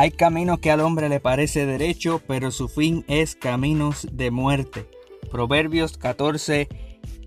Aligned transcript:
Hay 0.00 0.12
caminos 0.12 0.60
que 0.60 0.70
al 0.70 0.80
hombre 0.80 1.10
le 1.10 1.20
parece 1.20 1.66
derecho, 1.66 2.22
pero 2.26 2.50
su 2.52 2.68
fin 2.68 3.04
es 3.06 3.34
caminos 3.34 4.08
de 4.10 4.30
muerte. 4.30 4.88
Proverbios 5.30 5.98
14, 5.98 6.68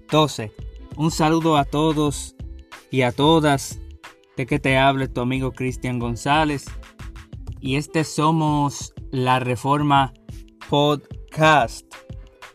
12. 0.10 0.52
Un 0.98 1.12
saludo 1.12 1.58
a 1.58 1.66
todos 1.66 2.36
y 2.90 3.04
a 3.04 3.12
todas. 3.12 3.80
De 4.36 4.48
que 4.48 4.58
te 4.58 4.80
hable 4.80 5.08
tu 5.08 5.22
amigo 5.22 5.52
Cristian 5.52 6.00
González. 6.00 6.66
Y 7.62 7.76
este 7.76 8.04
somos 8.04 8.96
la 9.12 9.40
Reforma 9.40 10.12
Podcast. 10.68 11.86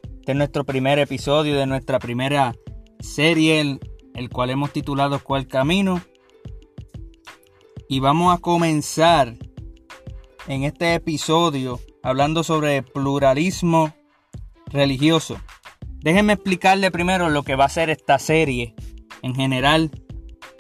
Este 0.03 0.33
es 0.33 0.37
nuestro 0.37 0.65
primer 0.65 0.99
episodio 0.99 1.57
de 1.57 1.67
nuestra 1.67 2.01
primera 2.01 2.57
serie, 2.99 3.61
el, 3.61 3.79
el 4.15 4.31
cual 4.31 4.51
hemos 4.51 4.73
titulado 4.73 5.23
¿Cuál 5.23 5.47
camino? 5.47 6.03
Y 7.89 8.01
vamos 8.01 8.37
a 8.37 8.41
comenzar 8.41 9.37
en 10.49 10.65
este 10.65 10.95
episodio 10.95 11.79
hablando 12.03 12.43
sobre 12.43 12.83
pluralismo 12.83 13.95
religioso. 14.67 15.39
Déjenme 16.01 16.33
explicarle 16.33 16.91
primero 16.91 17.29
lo 17.29 17.43
que 17.43 17.55
va 17.55 17.67
a 17.67 17.69
ser 17.69 17.91
esta 17.91 18.19
serie 18.19 18.75
en 19.23 19.35
general, 19.35 19.91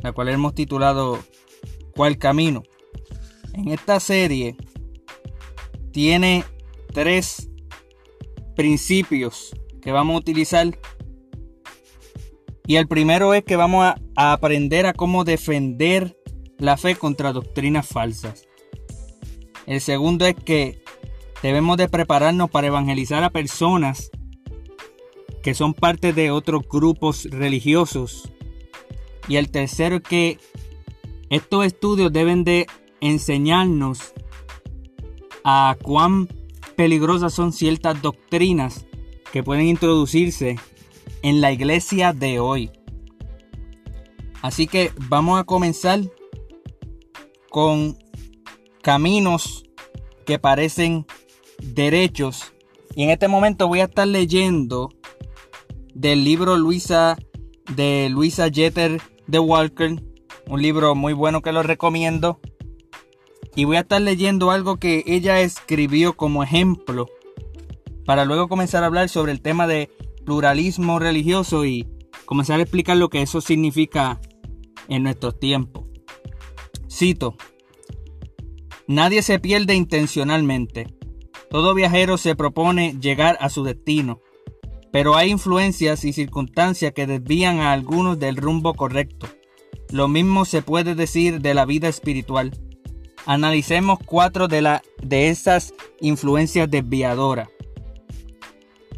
la 0.03 0.13
cual 0.13 0.29
hemos 0.29 0.55
titulado 0.55 1.19
¿Cuál 1.97 2.19
camino? 2.19 2.63
En 3.55 3.69
esta 3.69 3.99
serie 3.99 4.57
tiene 5.91 6.45
tres 6.93 7.49
principios 8.55 9.57
que 9.81 9.91
vamos 9.91 10.15
a 10.15 10.19
utilizar. 10.19 10.79
Y 12.67 12.77
el 12.77 12.87
primero 12.87 13.33
es 13.33 13.43
que 13.43 13.57
vamos 13.57 13.87
a, 13.87 13.97
a 14.17 14.33
aprender 14.33 14.85
a 14.85 14.93
cómo 14.93 15.25
defender 15.25 16.19
la 16.59 16.77
fe 16.77 16.95
contra 16.95 17.33
doctrinas 17.33 17.87
falsas. 17.87 18.48
El 19.69 19.83
segundo 19.83 20.25
es 20.25 20.35
que 20.35 20.83
debemos 21.43 21.77
de 21.77 21.91
prepararnos 21.91 22.51
para 22.51 22.69
evangelizar 22.69 23.23
a 23.23 23.29
personas 23.29 24.11
que 25.43 25.53
son 25.53 25.75
parte 25.75 26.15
de 26.15 26.31
otros 26.31 26.63
grupos 26.67 27.29
religiosos. 27.31 28.33
Y 29.29 29.37
el 29.37 29.51
tercero 29.51 29.97
es 29.97 30.03
que 30.03 30.39
estos 31.29 31.67
estudios 31.67 32.11
deben 32.11 32.45
de 32.45 32.67
enseñarnos 33.03 34.15
a 35.45 35.77
cuán 35.83 36.29
peligrosas 36.75 37.35
son 37.35 37.53
ciertas 37.53 38.01
doctrinas 38.01 38.87
que 39.33 39.43
pueden 39.43 39.67
introducirse 39.67 40.57
en 41.21 41.43
la 41.43 41.53
iglesia 41.53 42.15
de 42.15 42.41
hoy. 42.41 42.71
Así 44.41 44.67
que 44.67 44.93
vamos 45.11 45.39
a 45.39 45.45
comenzar 45.45 46.01
con 47.51 47.99
caminos 48.83 49.65
que 50.25 50.39
parecen 50.39 51.07
derechos. 51.63 52.53
Y 52.95 53.05
en 53.05 53.11
este 53.11 53.29
momento 53.29 53.69
voy 53.69 53.81
a 53.81 53.85
estar 53.85 54.07
leyendo 54.07 54.91
del 55.95 56.25
libro 56.25 56.57
Luisa 56.57 57.17
de 57.75 58.09
Luisa 58.11 58.49
Jeter 58.51 59.01
de 59.27 59.39
Walker, 59.39 60.03
un 60.49 60.63
libro 60.63 60.95
muy 60.95 61.13
bueno 61.13 61.43
que 61.43 61.53
lo 61.53 61.63
recomiendo. 61.63 62.41
Y 63.55 63.65
voy 63.65 63.77
a 63.77 63.81
estar 63.81 64.01
leyendo 64.01 64.51
algo 64.51 64.79
que 64.79 65.05
ella 65.07 65.41
escribió 65.41 66.17
como 66.17 66.43
ejemplo 66.43 67.07
para 68.05 68.25
luego 68.25 68.49
comenzar 68.49 68.83
a 68.83 68.87
hablar 68.87 69.09
sobre 69.09 69.33
el 69.33 69.43
tema 69.43 69.67
de 69.67 69.91
pluralismo 70.25 70.99
religioso 70.99 71.65
y 71.65 71.89
comenzar 72.25 72.59
a 72.59 72.63
explicar 72.63 72.97
lo 72.97 73.09
que 73.09 73.23
eso 73.23 73.41
significa 73.41 74.21
en 74.89 75.03
nuestros 75.03 75.39
tiempos. 75.39 75.85
Cito, 76.91 77.37
Nadie 78.89 79.21
se 79.21 79.39
pierde 79.39 79.75
intencionalmente. 79.75 80.87
Todo 81.51 81.75
viajero 81.75 82.17
se 82.17 82.35
propone 82.35 82.97
llegar 82.99 83.37
a 83.39 83.51
su 83.51 83.63
destino, 83.63 84.23
pero 84.91 85.15
hay 85.15 85.31
influencias 85.31 86.07
y 86.07 86.15
circunstancias 86.15 86.95
que 86.95 87.07
desvían 87.07 87.61
a 87.61 87.73
algunos 87.73 88.19
del 88.19 88.37
rumbo 88.37 88.73
correcto. 88.73 89.29
Lo 89.91 90.09
mismo 90.09 90.47
se 90.47 90.63
puede 90.63 90.95
decir 90.95 91.43
de 91.43 91.53
la 91.53 91.67
vida 91.67 91.89
espiritual. 91.89 92.59
Analicemos 93.27 93.99
cuatro 94.07 94.49
de, 94.49 94.63
la, 94.63 94.83
de 95.03 95.29
esas 95.29 95.75
influencias 96.01 96.71
desviadoras. 96.71 97.51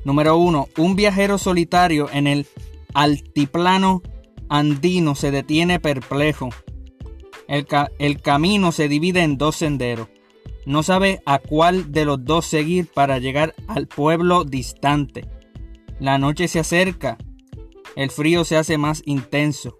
Número 0.05 0.37
uno, 0.37 0.69
Un 0.77 0.95
viajero 0.95 1.37
solitario 1.37 2.09
en 2.12 2.28
el 2.28 2.47
altiplano 2.95 4.03
andino 4.49 5.17
se 5.17 5.33
detiene 5.33 5.81
perplejo 5.81 6.51
el, 7.50 8.21
camino 8.22 8.71
se 8.71 8.88
divide 8.88 9.22
en 9.22 9.37
dos 9.37 9.56
senderos. 9.56 10.09
No 10.66 10.84
sabe 10.84 11.21
a 11.27 11.41
cuál 11.41 11.91
de 11.91 12.05
los 12.05 12.25
dos 12.25 12.47
seguir 12.47 12.87
para 12.87 13.19
llegar 13.19 13.56
al 13.66 13.88
pueblo 13.88 14.44
distante. 14.44 15.27
La 15.99 16.16
noche 16.19 16.47
se 16.47 16.60
acerca. 16.60 17.19
El 17.97 18.10
frío 18.10 18.44
se 18.44 18.56
hace 18.56 18.78
más 18.78 19.03
intenso. 19.05 19.78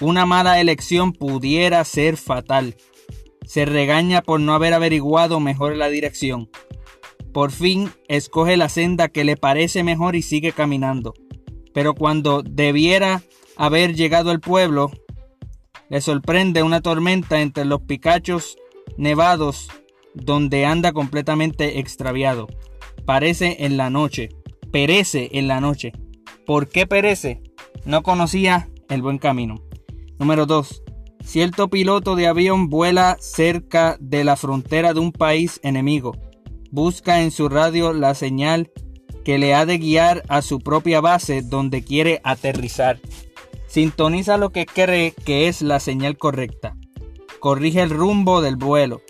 Una 0.00 0.26
mala 0.26 0.60
elección 0.60 1.12
pudiera 1.12 1.84
ser 1.84 2.16
fatal. 2.16 2.76
Se 3.44 3.64
regaña 3.64 4.20
por 4.20 4.40
no 4.40 4.52
haber 4.52 4.74
averiguado 4.74 5.38
mejor 5.38 5.76
la 5.76 5.88
dirección. 5.88 6.50
Por 7.32 7.52
fin 7.52 7.90
escoge 8.08 8.56
la 8.56 8.68
senda 8.68 9.08
que 9.08 9.22
le 9.22 9.36
parece 9.36 9.84
mejor 9.84 10.16
y 10.16 10.22
sigue 10.22 10.50
caminando. 10.50 11.14
Pero 11.72 11.94
cuando 11.94 12.42
debiera 12.42 13.22
haber 13.56 13.94
llegado 13.94 14.30
al 14.30 14.40
pueblo, 14.40 14.90
le 15.88 16.00
sorprende 16.00 16.62
una 16.62 16.80
tormenta 16.80 17.40
entre 17.40 17.64
los 17.64 17.82
picachos 17.82 18.56
nevados 18.96 19.68
donde 20.14 20.66
anda 20.66 20.92
completamente 20.92 21.78
extraviado. 21.78 22.48
Parece 23.04 23.64
en 23.64 23.76
la 23.76 23.90
noche, 23.90 24.30
perece 24.70 25.30
en 25.32 25.48
la 25.48 25.60
noche. 25.60 25.92
¿Por 26.46 26.68
qué 26.68 26.86
perece? 26.86 27.42
No 27.84 28.02
conocía 28.02 28.68
el 28.88 29.02
buen 29.02 29.18
camino. 29.18 29.56
Número 30.18 30.46
2. 30.46 30.82
Cierto 31.24 31.68
piloto 31.68 32.16
de 32.16 32.26
avión 32.26 32.68
vuela 32.68 33.16
cerca 33.20 33.96
de 34.00 34.24
la 34.24 34.36
frontera 34.36 34.94
de 34.94 35.00
un 35.00 35.12
país 35.12 35.60
enemigo. 35.62 36.16
Busca 36.70 37.22
en 37.22 37.30
su 37.30 37.48
radio 37.48 37.92
la 37.92 38.14
señal 38.14 38.70
que 39.24 39.38
le 39.38 39.54
ha 39.54 39.66
de 39.66 39.78
guiar 39.78 40.22
a 40.28 40.42
su 40.42 40.58
propia 40.58 41.00
base 41.00 41.42
donde 41.42 41.82
quiere 41.84 42.20
aterrizar. 42.24 42.98
Sintoniza 43.78 44.38
lo 44.38 44.50
que 44.50 44.66
cree 44.66 45.12
que 45.12 45.46
es 45.46 45.62
la 45.62 45.78
señal 45.78 46.18
correcta. 46.18 46.76
Corrige 47.38 47.80
el 47.80 47.90
rumbo 47.90 48.40
del 48.42 48.56
vuelo. 48.56 49.02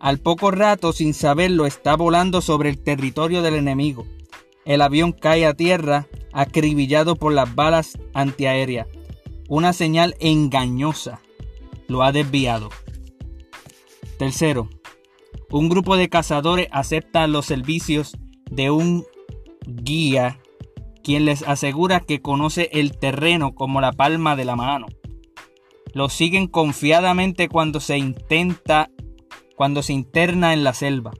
Al 0.00 0.18
poco 0.18 0.50
rato, 0.50 0.94
sin 0.94 1.12
saberlo, 1.12 1.66
está 1.66 1.94
volando 1.94 2.40
sobre 2.40 2.70
el 2.70 2.82
territorio 2.82 3.42
del 3.42 3.52
enemigo. 3.54 4.06
El 4.64 4.80
avión 4.80 5.12
cae 5.12 5.44
a 5.44 5.52
tierra, 5.52 6.06
acribillado 6.32 7.16
por 7.16 7.34
las 7.34 7.54
balas 7.54 7.98
antiaéreas. 8.14 8.86
Una 9.50 9.74
señal 9.74 10.16
engañosa 10.20 11.20
lo 11.86 12.02
ha 12.02 12.10
desviado. 12.10 12.70
Tercero, 14.18 14.70
un 15.50 15.68
grupo 15.68 15.98
de 15.98 16.08
cazadores 16.08 16.68
acepta 16.70 17.26
los 17.26 17.44
servicios 17.44 18.16
de 18.50 18.70
un 18.70 19.04
guía 19.66 20.40
quien 21.04 21.26
les 21.26 21.42
asegura 21.42 22.00
que 22.00 22.22
conoce 22.22 22.70
el 22.72 22.96
terreno 22.98 23.54
como 23.54 23.80
la 23.80 23.92
palma 23.92 24.34
de 24.34 24.46
la 24.46 24.56
mano. 24.56 24.86
Lo 25.92 26.08
siguen 26.08 26.48
confiadamente 26.48 27.48
cuando 27.48 27.78
se 27.78 27.98
intenta, 27.98 28.90
cuando 29.54 29.82
se 29.82 29.92
interna 29.92 30.54
en 30.54 30.64
la 30.64 30.72
selva, 30.72 31.12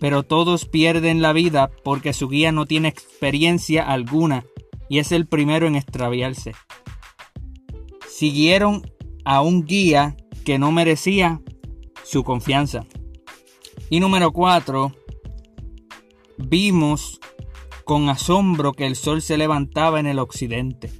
pero 0.00 0.24
todos 0.24 0.66
pierden 0.66 1.22
la 1.22 1.32
vida 1.32 1.70
porque 1.84 2.12
su 2.12 2.28
guía 2.28 2.50
no 2.50 2.66
tiene 2.66 2.88
experiencia 2.88 3.84
alguna 3.84 4.44
y 4.88 4.98
es 4.98 5.12
el 5.12 5.26
primero 5.26 5.68
en 5.68 5.76
extraviarse. 5.76 6.52
Siguieron 8.10 8.82
a 9.24 9.40
un 9.40 9.64
guía 9.64 10.16
que 10.44 10.58
no 10.58 10.72
merecía 10.72 11.40
su 12.02 12.24
confianza. 12.24 12.84
Y 13.88 14.00
número 14.00 14.32
4, 14.32 14.92
vimos 16.38 17.20
con 17.84 18.08
asombro 18.08 18.72
que 18.72 18.86
el 18.86 18.96
sol 18.96 19.22
se 19.22 19.36
levantaba 19.36 20.00
en 20.00 20.06
el 20.06 20.18
occidente. 20.18 20.90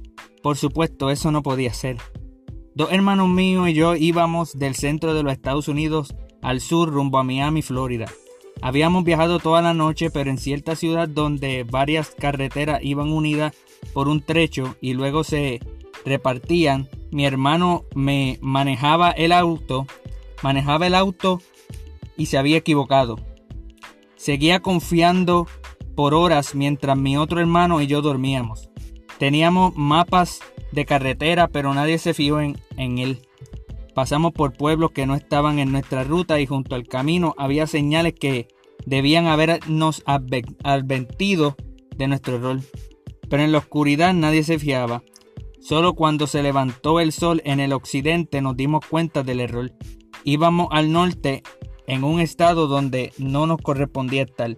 Por 0.41 0.57
supuesto, 0.57 1.09
eso 1.09 1.31
no 1.31 1.43
podía 1.43 1.73
ser. 1.73 1.97
Dos 2.75 2.91
hermanos 2.91 3.29
míos 3.29 3.69
y 3.69 3.73
yo 3.73 3.95
íbamos 3.95 4.57
del 4.57 4.75
centro 4.75 5.13
de 5.13 5.23
los 5.23 5.33
Estados 5.33 5.67
Unidos 5.67 6.15
al 6.41 6.59
sur 6.59 6.89
rumbo 6.89 7.17
a 7.17 7.23
Miami, 7.23 7.61
Florida. 7.61 8.07
Habíamos 8.61 9.03
viajado 9.03 9.39
toda 9.39 9.61
la 9.61 9.73
noche, 9.73 10.09
pero 10.09 10.29
en 10.29 10.37
cierta 10.37 10.75
ciudad 10.75 11.07
donde 11.07 11.63
varias 11.63 12.15
carreteras 12.17 12.79
iban 12.83 13.11
unidas 13.11 13.53
por 13.93 14.07
un 14.07 14.21
trecho 14.21 14.75
y 14.81 14.93
luego 14.93 15.23
se 15.23 15.59
repartían, 16.05 16.89
mi 17.11 17.25
hermano 17.25 17.85
me 17.93 18.39
manejaba 18.41 19.11
el 19.11 19.31
auto, 19.31 19.85
manejaba 20.41 20.87
el 20.87 20.95
auto 20.95 21.41
y 22.17 22.27
se 22.27 22.37
había 22.37 22.57
equivocado. 22.57 23.19
Seguía 24.15 24.61
confiando 24.61 25.47
por 25.95 26.13
horas 26.13 26.55
mientras 26.55 26.97
mi 26.97 27.17
otro 27.17 27.39
hermano 27.39 27.81
y 27.81 27.87
yo 27.87 28.01
dormíamos. 28.01 28.69
Teníamos 29.17 29.75
mapas 29.75 30.41
de 30.71 30.85
carretera, 30.85 31.47
pero 31.47 31.73
nadie 31.73 31.97
se 31.97 32.13
fijó 32.13 32.41
en, 32.41 32.57
él. 32.77 33.21
pasamos 33.93 34.33
por 34.33 34.53
pueblos 34.53 34.91
que 34.91 35.05
no 35.05 35.15
estaban 35.15 35.59
en 35.59 35.71
nuestra 35.71 36.03
ruta 36.03 36.39
y 36.39 36.47
junto 36.47 36.75
al 36.75 36.87
camino 36.87 37.35
había 37.37 37.67
señales 37.67 38.13
que 38.13 38.47
debían 38.85 39.27
habernos 39.27 40.03
advertido 40.05 41.55
de 41.95 42.07
nuestro 42.07 42.35
error. 42.35 42.59
Pero 43.29 43.43
en 43.43 43.51
la 43.51 43.59
oscuridad 43.59 44.13
nadie 44.13 44.43
se 44.43 44.59
fiaba. 44.59 45.03
Solo 45.61 45.93
cuando 45.93 46.27
se 46.27 46.43
levantó 46.43 46.99
el 46.99 47.13
sol 47.13 47.41
en 47.45 47.59
el 47.59 47.71
occidente 47.71 48.41
nos 48.41 48.57
dimos 48.57 48.85
cuenta 48.85 49.23
del 49.23 49.39
error. 49.39 49.71
Íbamos 50.25 50.67
al 50.71 50.91
norte 50.91 51.43
en 51.87 52.03
un 52.03 52.19
estado 52.19 52.67
donde 52.67 53.13
no 53.17 53.47
nos 53.47 53.61
correspondía 53.61 54.23
estar. 54.23 54.55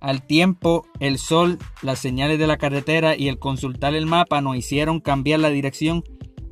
Al 0.00 0.26
tiempo, 0.26 0.86
el 1.00 1.18
sol, 1.18 1.58
las 1.82 1.98
señales 1.98 2.38
de 2.38 2.46
la 2.46 2.58
carretera 2.58 3.16
y 3.16 3.28
el 3.28 3.38
consultar 3.38 3.94
el 3.94 4.06
mapa 4.06 4.40
nos 4.40 4.56
hicieron 4.56 5.00
cambiar 5.00 5.40
la 5.40 5.50
dirección 5.50 6.04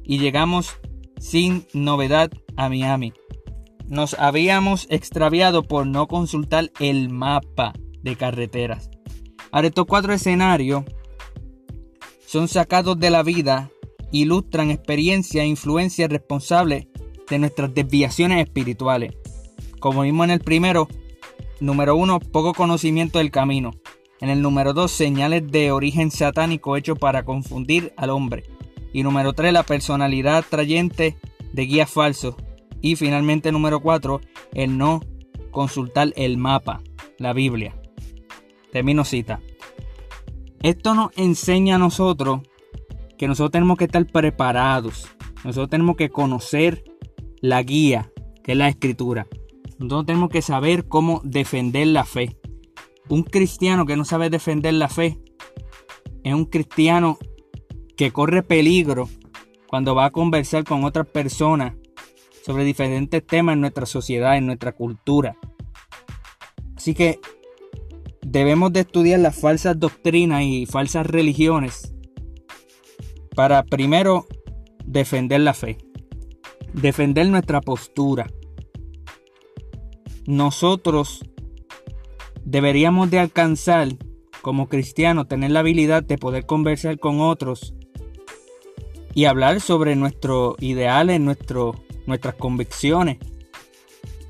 y 0.03 0.19
llegamos 0.19 0.77
sin 1.19 1.67
novedad 1.75 2.31
a 2.57 2.69
Miami. 2.69 3.13
Nos 3.87 4.15
habíamos 4.15 4.87
extraviado 4.89 5.63
por 5.63 5.87
no 5.87 6.07
consultar 6.07 6.73
el 6.81 7.11
mapa 7.11 7.75
de 8.03 8.17
carreteras. 8.17 8.91
Ahora 9.53 9.69
estos 9.69 9.87
cuatro 9.87 10.13
escenarios 10.13 10.85
son 12.27 12.49
sacados 12.49 12.99
de 12.99 13.11
la 13.11 13.23
vida, 13.23 13.71
ilustran 14.11 14.71
experiencia 14.71 15.43
e 15.43 15.47
influencia 15.47 16.09
responsable 16.09 16.89
de 17.29 17.39
nuestras 17.39 17.75
desviaciones 17.75 18.43
espirituales. 18.43 19.15
Como 19.81 20.03
vimos 20.03 20.25
en 20.25 20.31
el 20.31 20.41
primero, 20.41 20.89
número 21.61 21.97
uno, 21.97 22.21
poco 22.21 22.53
conocimiento 22.55 23.19
del 23.19 23.31
camino. 23.31 23.73
En 24.21 24.31
el 24.31 24.43
número 24.43 24.73
dos, 24.73 24.91
señales 24.91 25.51
de 25.51 25.73
origen 25.73 26.11
satánico 26.11 26.77
hecho 26.77 26.97
para 26.97 27.25
confundir 27.25 27.93
al 27.97 28.11
hombre. 28.11 28.45
Y 28.93 29.03
número 29.03 29.33
tres, 29.33 29.53
la 29.53 29.65
personalidad 29.65 30.39
atrayente 30.39 31.17
de 31.53 31.63
guías 31.67 31.91
falsos. 31.91 32.37
Y 32.81 32.97
finalmente, 32.97 33.53
número 33.53 33.81
cuatro, 33.81 34.21
el 34.53 34.79
no 34.79 35.01
consultar 35.51 36.13
el 36.17 36.37
mapa, 36.39 36.81
la 37.19 37.33
Biblia. 37.33 37.75
Termino 38.73 39.05
cita. 39.05 39.41
Esto 40.63 40.95
nos 40.95 41.11
enseña 41.17 41.77
a 41.77 41.79
nosotros 41.79 42.41
que 43.19 43.29
nosotros 43.29 43.53
tenemos 43.53 43.79
que 43.79 43.85
estar 43.85 44.07
preparados. 44.07 45.09
Nosotros 45.45 45.71
tenemos 45.71 45.97
que 45.97 46.11
conocer 46.11 46.85
la 47.41 47.63
guía, 47.63 48.11
que 48.43 48.53
es 48.53 48.59
la 48.59 48.69
escritura. 48.69 49.27
Nosotros 49.85 50.07
tenemos 50.07 50.31
que 50.31 50.41
saber 50.41 50.89
cómo 50.89 51.21
defender 51.25 51.87
la 51.89 52.05
fe. 52.05 52.39
Un 53.11 53.23
cristiano 53.23 53.85
que 53.85 53.97
no 53.97 54.07
sabe 54.07 54.31
defender 54.31 54.73
la 54.73 54.89
fe 54.89 55.19
es 56.23 56.33
un 56.33 56.47
cristiano 56.47 57.19
que 57.95 58.11
corre 58.11 58.43
peligro 58.43 59.11
cuando 59.67 59.95
va 59.95 60.07
a 60.07 60.11
conversar 60.11 60.65
con 60.65 60.85
otras 60.85 61.07
personas 61.07 61.75
sobre 62.43 62.65
diferentes 62.65 63.27
temas 63.27 63.55
en 63.55 63.61
nuestra 63.61 63.85
sociedad, 63.85 64.39
en 64.39 64.47
nuestra 64.47 64.73
cultura. 64.73 65.37
Así 66.77 66.95
que 66.95 67.21
debemos 68.23 68.73
de 68.73 68.81
estudiar 68.81 69.21
las 69.21 69.39
falsas 69.39 69.79
doctrinas 69.79 70.45
y 70.45 70.65
falsas 70.65 71.07
religiones 71.07 71.95
para 73.37 73.65
primero 73.65 74.27
defender 74.87 75.43
la 75.43 75.53
fe, 75.53 75.77
defender 76.73 77.29
nuestra 77.29 77.61
postura, 77.61 78.27
nosotros 80.27 81.25
deberíamos 82.45 83.11
de 83.11 83.19
alcanzar 83.19 83.89
como 84.43 84.69
cristianos, 84.69 85.29
tener 85.29 85.51
la 85.51 85.61
habilidad 85.61 86.03
de 86.03 86.19
poder 86.19 86.45
conversar 86.45 86.99
con 86.99 87.21
otros 87.21 87.75
y 89.15 89.25
hablar 89.25 89.61
sobre 89.61 89.97
nuestros 89.97 90.57
ideales, 90.61 91.21
nuestro, 91.21 91.75
nuestras 92.07 92.35
convicciones. 92.35 93.19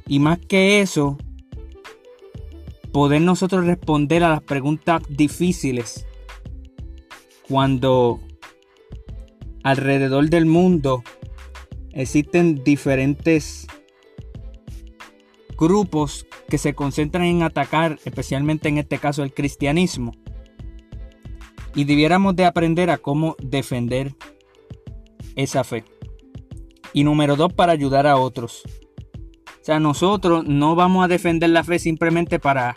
Y 0.06 0.20
más 0.20 0.38
que 0.38 0.80
eso, 0.80 1.18
poder 2.92 3.22
nosotros 3.22 3.66
responder 3.66 4.22
a 4.22 4.28
las 4.28 4.42
preguntas 4.42 5.02
difíciles 5.08 6.06
cuando 7.48 8.20
alrededor 9.64 10.28
del 10.30 10.46
mundo 10.46 11.02
existen 11.92 12.62
diferentes 12.62 13.66
grupos 15.64 16.26
que 16.48 16.58
se 16.58 16.74
concentran 16.74 17.24
en 17.24 17.42
atacar, 17.42 17.98
especialmente 18.04 18.68
en 18.68 18.78
este 18.78 18.98
caso, 18.98 19.22
el 19.22 19.34
cristianismo. 19.34 20.12
Y 21.74 21.84
debiéramos 21.84 22.36
de 22.36 22.44
aprender 22.44 22.90
a 22.90 22.98
cómo 22.98 23.36
defender 23.42 24.14
esa 25.34 25.64
fe. 25.64 25.84
Y 26.92 27.02
número 27.02 27.34
dos, 27.34 27.52
para 27.52 27.72
ayudar 27.72 28.06
a 28.06 28.16
otros. 28.16 28.62
O 29.46 29.64
sea, 29.64 29.80
nosotros 29.80 30.44
no 30.46 30.76
vamos 30.76 31.04
a 31.04 31.08
defender 31.08 31.50
la 31.50 31.64
fe 31.64 31.78
simplemente 31.78 32.38
para 32.38 32.74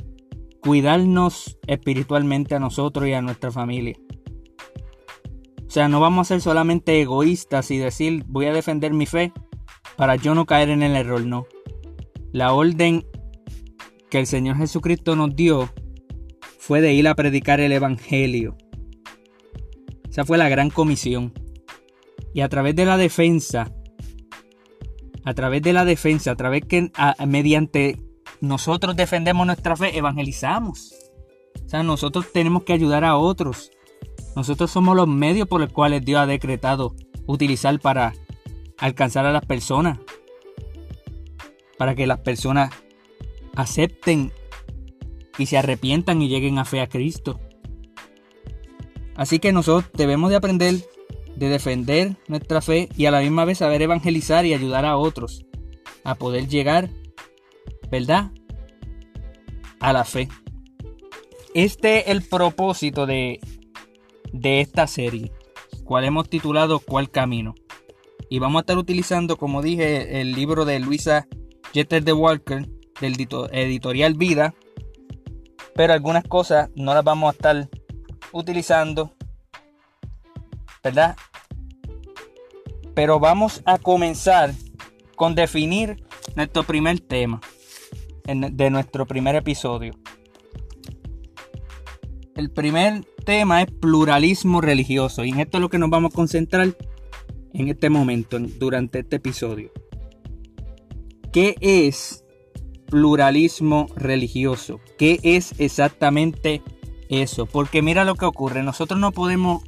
cuidarnos 0.61 1.57
espiritualmente 1.67 2.55
a 2.55 2.59
nosotros 2.59 3.07
y 3.07 3.13
a 3.13 3.21
nuestra 3.21 3.51
familia. 3.51 3.95
O 5.67 5.69
sea, 5.69 5.89
no 5.89 5.99
vamos 5.99 6.27
a 6.27 6.33
ser 6.33 6.41
solamente 6.41 7.01
egoístas 7.01 7.69
y 7.71 7.77
decir 7.77 8.23
voy 8.27 8.45
a 8.45 8.53
defender 8.53 8.93
mi 8.93 9.05
fe 9.05 9.33
para 9.97 10.15
yo 10.15 10.33
no 10.33 10.45
caer 10.45 10.69
en 10.69 10.81
el 10.81 10.95
error, 10.95 11.25
no. 11.25 11.45
La 12.37 12.53
orden 12.53 13.03
que 14.11 14.19
el 14.19 14.27
Señor 14.27 14.57
Jesucristo 14.57 15.15
nos 15.15 15.35
dio 15.35 15.73
fue 16.59 16.81
de 16.81 16.93
ir 16.93 17.07
a 17.07 17.15
predicar 17.15 17.59
el 17.59 17.71
Evangelio. 17.71 18.55
Esa 20.07 20.23
fue 20.23 20.37
la 20.37 20.47
gran 20.47 20.69
comisión. 20.69 21.33
Y 22.35 22.41
a 22.41 22.47
través 22.47 22.75
de 22.75 22.85
la 22.85 22.95
defensa, 22.95 23.71
a 25.25 25.33
través 25.33 25.63
de 25.63 25.73
la 25.73 25.83
defensa, 25.83 26.29
a 26.29 26.35
través 26.35 26.63
que 26.65 26.91
mediante 27.25 27.99
nosotros 28.39 28.95
defendemos 28.95 29.47
nuestra 29.47 29.75
fe, 29.75 29.97
evangelizamos. 29.97 30.93
O 31.65 31.67
sea, 31.67 31.81
nosotros 31.81 32.31
tenemos 32.31 32.65
que 32.65 32.73
ayudar 32.73 33.03
a 33.03 33.17
otros. 33.17 33.71
Nosotros 34.35 34.69
somos 34.69 34.95
los 34.95 35.07
medios 35.07 35.47
por 35.47 35.59
los 35.59 35.73
cuales 35.73 36.05
Dios 36.05 36.19
ha 36.19 36.27
decretado 36.27 36.93
utilizar 37.25 37.79
para 37.79 38.13
alcanzar 38.77 39.25
a 39.25 39.31
las 39.31 39.43
personas 39.43 39.97
para 41.77 41.95
que 41.95 42.07
las 42.07 42.19
personas 42.19 42.73
acepten 43.55 44.31
y 45.37 45.45
se 45.45 45.57
arrepientan 45.57 46.21
y 46.21 46.29
lleguen 46.29 46.57
a 46.59 46.65
fe 46.65 46.81
a 46.81 46.87
Cristo. 46.87 47.39
Así 49.15 49.39
que 49.39 49.51
nosotros 49.51 49.89
debemos 49.93 50.29
de 50.29 50.35
aprender 50.35 50.75
de 51.37 51.49
defender 51.49 52.17
nuestra 52.27 52.61
fe 52.61 52.89
y 52.97 53.05
a 53.05 53.11
la 53.11 53.21
misma 53.21 53.45
vez 53.45 53.59
saber 53.59 53.81
evangelizar 53.81 54.45
y 54.45 54.55
ayudar 54.55 54.85
a 54.85 54.97
otros 54.97 55.45
a 56.03 56.15
poder 56.15 56.47
llegar, 56.47 56.89
¿verdad? 57.91 58.31
A 59.79 59.93
la 59.93 60.03
fe. 60.03 60.29
Este 61.53 61.99
es 61.99 62.07
el 62.07 62.23
propósito 62.23 63.05
de, 63.05 63.39
de 64.33 64.61
esta 64.61 64.87
serie, 64.87 65.31
cual 65.83 66.05
hemos 66.05 66.27
titulado 66.27 66.79
¿Cuál 66.79 67.11
camino? 67.11 67.53
Y 68.29 68.39
vamos 68.39 68.59
a 68.59 68.61
estar 68.61 68.77
utilizando, 68.77 69.37
como 69.37 69.61
dije, 69.61 70.21
el 70.21 70.33
libro 70.33 70.65
de 70.65 70.79
Luisa 70.79 71.27
Jeter 71.73 72.03
de 72.03 72.13
Walker 72.13 72.67
del 72.99 73.27
editorial 73.51 74.13
Vida, 74.15 74.53
pero 75.75 75.93
algunas 75.93 76.23
cosas 76.23 76.69
no 76.75 76.93
las 76.93 77.03
vamos 77.03 77.29
a 77.29 77.31
estar 77.33 77.69
utilizando, 78.31 79.13
¿verdad? 80.83 81.15
Pero 82.95 83.19
vamos 83.19 83.61
a 83.65 83.77
comenzar 83.77 84.53
con 85.15 85.35
definir 85.35 86.03
nuestro 86.35 86.63
primer 86.63 86.99
tema 86.99 87.41
de 88.25 88.69
nuestro 88.69 89.05
primer 89.05 89.35
episodio. 89.35 89.93
El 92.35 92.51
primer 92.51 93.05
tema 93.25 93.61
es 93.61 93.71
pluralismo 93.71 94.61
religioso 94.61 95.23
y 95.23 95.29
en 95.29 95.39
esto 95.39 95.57
es 95.57 95.61
lo 95.61 95.69
que 95.69 95.79
nos 95.79 95.89
vamos 95.89 96.11
a 96.13 96.15
concentrar 96.15 96.75
en 97.53 97.67
este 97.69 97.89
momento, 97.89 98.37
durante 98.39 98.99
este 98.99 99.15
episodio. 99.15 99.71
¿Qué 101.31 101.55
es 101.61 102.23
pluralismo 102.87 103.87
religioso? 103.95 104.79
¿Qué 104.97 105.19
es 105.23 105.53
exactamente 105.59 106.61
eso? 107.09 107.45
Porque 107.45 107.81
mira 107.81 108.05
lo 108.05 108.15
que 108.15 108.25
ocurre. 108.25 108.63
Nosotros 108.63 108.99
no 108.99 109.11
podemos 109.11 109.63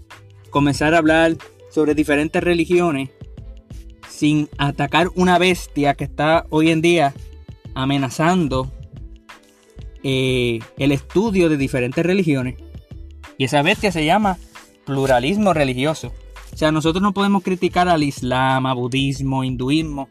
comenzar 0.50 0.94
a 0.94 1.00
hablar 1.00 1.38
sobre 1.70 1.96
diferentes 1.96 2.44
religiones 2.44 3.10
sin 4.10 4.50
atacar 4.58 5.10
una 5.16 5.38
bestia 5.38 5.94
que 5.94 6.04
está 6.04 6.46
hoy 6.50 6.72
en 6.72 6.82
día 6.82 7.14
amenazando 7.74 8.72
eh, 10.04 10.60
el 10.78 10.92
estudio 10.92 11.50
de 11.50 11.58
diferentes 11.58 12.06
religiones. 12.06 12.56
Y 13.38 13.46
esa 13.46 13.62
bestia 13.62 13.92
se 13.92 14.06
llama 14.06 14.38
pluralismo 14.86 15.54
religioso. 15.54 16.12
O 16.52 16.58
sea, 16.58 16.72
nosotros 16.72 17.02
no 17.02 17.14
podemos 17.14 17.44
criticar 17.44 17.88
al 17.88 18.04
Islam, 18.04 18.66
a 18.66 18.74
budismo, 18.74 19.44
hinduismo, 19.44 20.10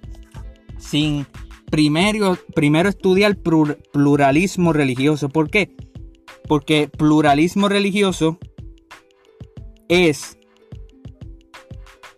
sin 0.79 1.27
primero, 1.71 2.39
primero 2.55 2.89
estudiar 2.89 3.37
pluralismo 3.37 4.73
religioso. 4.73 5.29
¿Por 5.29 5.51
qué? 5.51 5.75
Porque 6.47 6.89
pluralismo 6.89 7.69
religioso 7.69 8.39
es 9.89 10.39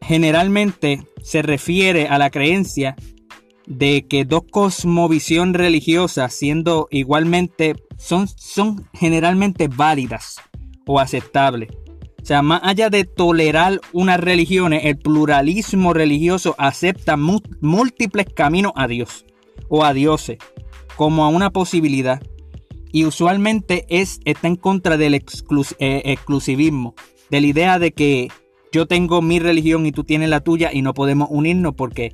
generalmente 0.00 1.02
se 1.22 1.42
refiere 1.42 2.08
a 2.08 2.18
la 2.18 2.30
creencia 2.30 2.96
de 3.66 4.06
que 4.08 4.24
dos 4.24 4.42
cosmovisión 4.50 5.54
religiosas 5.54 6.34
siendo 6.34 6.88
igualmente 6.90 7.76
son, 7.96 8.26
son 8.26 8.88
generalmente 8.92 9.68
válidas 9.68 10.40
o 10.86 10.98
aceptables. 10.98 11.68
O 12.22 12.26
sea, 12.26 12.42
más 12.42 12.60
allá 12.64 12.90
de 12.90 13.04
tolerar 13.04 13.80
unas 13.92 14.20
religiones, 14.20 14.84
el 14.84 14.98
pluralismo 14.98 15.94
religioso 15.94 16.54
acepta 16.58 17.16
múltiples 17.16 18.26
caminos 18.32 18.72
a 18.76 18.86
Dios 18.86 19.24
o 19.68 19.84
a 19.84 19.94
dioses 19.94 20.38
como 20.96 21.24
a 21.24 21.28
una 21.28 21.50
posibilidad. 21.50 22.20
Y 22.92 23.04
usualmente 23.04 23.86
es, 23.88 24.20
está 24.24 24.48
en 24.48 24.56
contra 24.56 24.96
del 24.96 25.14
eh, 25.14 25.22
exclusivismo, 26.04 26.94
de 27.30 27.40
la 27.40 27.46
idea 27.46 27.78
de 27.78 27.92
que 27.92 28.28
yo 28.72 28.86
tengo 28.86 29.22
mi 29.22 29.38
religión 29.38 29.86
y 29.86 29.92
tú 29.92 30.04
tienes 30.04 30.28
la 30.28 30.40
tuya 30.40 30.70
y 30.72 30.82
no 30.82 30.92
podemos 30.94 31.28
unirnos 31.30 31.74
porque 31.74 32.12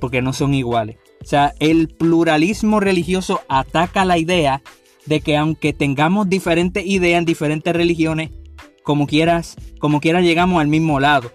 porque 0.00 0.22
no 0.22 0.32
son 0.32 0.54
iguales. 0.54 0.96
O 1.22 1.26
sea, 1.26 1.54
el 1.58 1.88
pluralismo 1.88 2.80
religioso 2.80 3.40
ataca 3.48 4.04
la 4.04 4.18
idea 4.18 4.62
de 5.06 5.20
que 5.20 5.36
aunque 5.36 5.72
tengamos 5.72 6.28
diferentes 6.28 6.84
ideas 6.86 7.18
en 7.18 7.24
diferentes 7.24 7.74
religiones, 7.74 8.30
como 8.86 9.08
quieras, 9.08 9.56
como 9.80 10.00
quieras 10.00 10.22
llegamos 10.22 10.60
al 10.60 10.68
mismo 10.68 11.00
lado. 11.00 11.32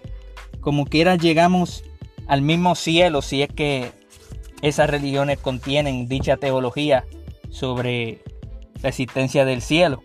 Como 0.62 0.86
quieras 0.86 1.18
llegamos 1.18 1.84
al 2.26 2.40
mismo 2.40 2.74
cielo 2.74 3.20
si 3.20 3.42
es 3.42 3.50
que 3.50 3.92
esas 4.62 4.88
religiones 4.88 5.36
contienen 5.36 6.08
dicha 6.08 6.38
teología 6.38 7.04
sobre 7.50 8.22
la 8.82 8.88
existencia 8.88 9.44
del 9.44 9.60
cielo. 9.60 10.02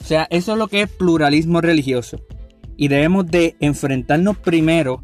O 0.00 0.04
sea, 0.04 0.28
eso 0.30 0.52
es 0.52 0.58
lo 0.58 0.68
que 0.68 0.82
es 0.82 0.88
pluralismo 0.88 1.60
religioso. 1.60 2.20
Y 2.76 2.86
debemos 2.86 3.26
de 3.26 3.56
enfrentarnos 3.58 4.38
primero 4.38 5.02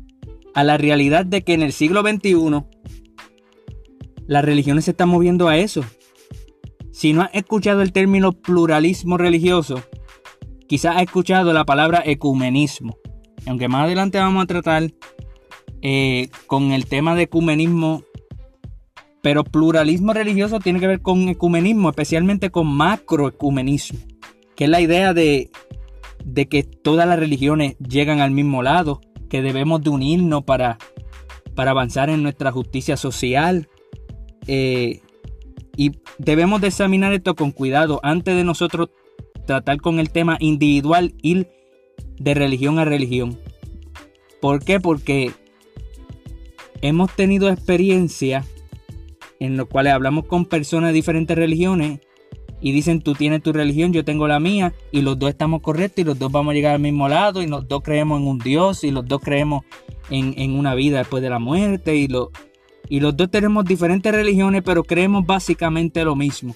a 0.54 0.62
la 0.62 0.78
realidad 0.78 1.26
de 1.26 1.42
que 1.42 1.54
en 1.54 1.62
el 1.62 1.72
siglo 1.72 2.02
XXI 2.02 2.62
las 4.28 4.44
religiones 4.44 4.84
se 4.84 4.92
están 4.92 5.08
moviendo 5.08 5.48
a 5.48 5.56
eso. 5.56 5.84
Si 6.92 7.12
no 7.12 7.22
has 7.22 7.30
escuchado 7.32 7.82
el 7.82 7.90
término 7.90 8.30
pluralismo 8.30 9.16
religioso, 9.16 9.82
quizás 10.70 10.94
has 10.94 11.02
escuchado 11.02 11.52
la 11.52 11.64
palabra 11.64 12.00
ecumenismo. 12.06 12.96
Aunque 13.44 13.66
más 13.66 13.86
adelante 13.86 14.18
vamos 14.18 14.44
a 14.44 14.46
tratar 14.46 14.92
eh, 15.82 16.28
con 16.46 16.70
el 16.70 16.86
tema 16.86 17.16
de 17.16 17.22
ecumenismo, 17.22 18.04
pero 19.20 19.42
pluralismo 19.42 20.12
religioso 20.12 20.60
tiene 20.60 20.78
que 20.78 20.86
ver 20.86 21.02
con 21.02 21.28
ecumenismo, 21.28 21.90
especialmente 21.90 22.50
con 22.50 22.68
macroecumenismo, 22.68 23.98
que 24.54 24.64
es 24.64 24.70
la 24.70 24.80
idea 24.80 25.12
de, 25.12 25.50
que 26.48 26.62
todas 26.62 27.08
las 27.08 27.18
religiones 27.18 27.76
llegan 27.78 28.20
al 28.20 28.30
mismo 28.30 28.62
lado, 28.62 29.00
que 29.28 29.42
debemos 29.42 29.82
de 29.82 29.90
unirnos 29.90 30.44
para, 30.44 30.78
para 31.56 31.72
avanzar 31.72 32.10
en 32.10 32.22
nuestra 32.22 32.52
justicia 32.52 32.96
social. 32.96 33.68
Eh, 34.46 35.00
y 35.76 35.96
debemos 36.18 36.60
de 36.60 36.68
examinar 36.68 37.12
esto 37.12 37.34
con 37.34 37.50
cuidado 37.50 37.98
antes 38.04 38.36
de 38.36 38.44
nosotros 38.44 38.90
tratar 39.50 39.80
con 39.80 39.98
el 39.98 40.10
tema 40.10 40.36
individual 40.38 41.12
ir 41.22 41.48
de 42.20 42.34
religión 42.34 42.78
a 42.78 42.84
religión. 42.84 43.36
¿Por 44.40 44.62
qué? 44.64 44.78
Porque 44.78 45.32
hemos 46.82 47.10
tenido 47.16 47.48
experiencia 47.48 48.44
en 49.40 49.56
los 49.56 49.66
cuales 49.66 49.92
hablamos 49.92 50.26
con 50.26 50.44
personas 50.44 50.90
de 50.90 50.94
diferentes 50.94 51.36
religiones 51.36 51.98
y 52.60 52.70
dicen 52.70 53.02
tú 53.02 53.14
tienes 53.14 53.42
tu 53.42 53.52
religión, 53.52 53.92
yo 53.92 54.04
tengo 54.04 54.28
la 54.28 54.38
mía, 54.38 54.72
y 54.92 55.00
los 55.00 55.18
dos 55.18 55.30
estamos 55.30 55.62
correctos 55.62 56.02
y 56.02 56.04
los 56.04 56.16
dos 56.16 56.30
vamos 56.30 56.52
a 56.52 56.54
llegar 56.54 56.76
al 56.76 56.80
mismo 56.80 57.08
lado 57.08 57.42
y 57.42 57.48
los 57.48 57.66
dos 57.66 57.82
creemos 57.82 58.20
en 58.20 58.28
un 58.28 58.38
Dios 58.38 58.84
y 58.84 58.92
los 58.92 59.04
dos 59.04 59.20
creemos 59.20 59.64
en, 60.10 60.52
una 60.52 60.76
vida 60.76 60.98
después 60.98 61.24
de 61.24 61.30
la 61.30 61.40
muerte 61.40 61.96
y, 61.96 62.06
lo, 62.06 62.30
y 62.88 63.00
los 63.00 63.16
dos 63.16 63.28
tenemos 63.32 63.64
diferentes 63.64 64.12
religiones 64.12 64.62
pero 64.64 64.84
creemos 64.84 65.26
básicamente 65.26 66.04
lo 66.04 66.14
mismo. 66.14 66.54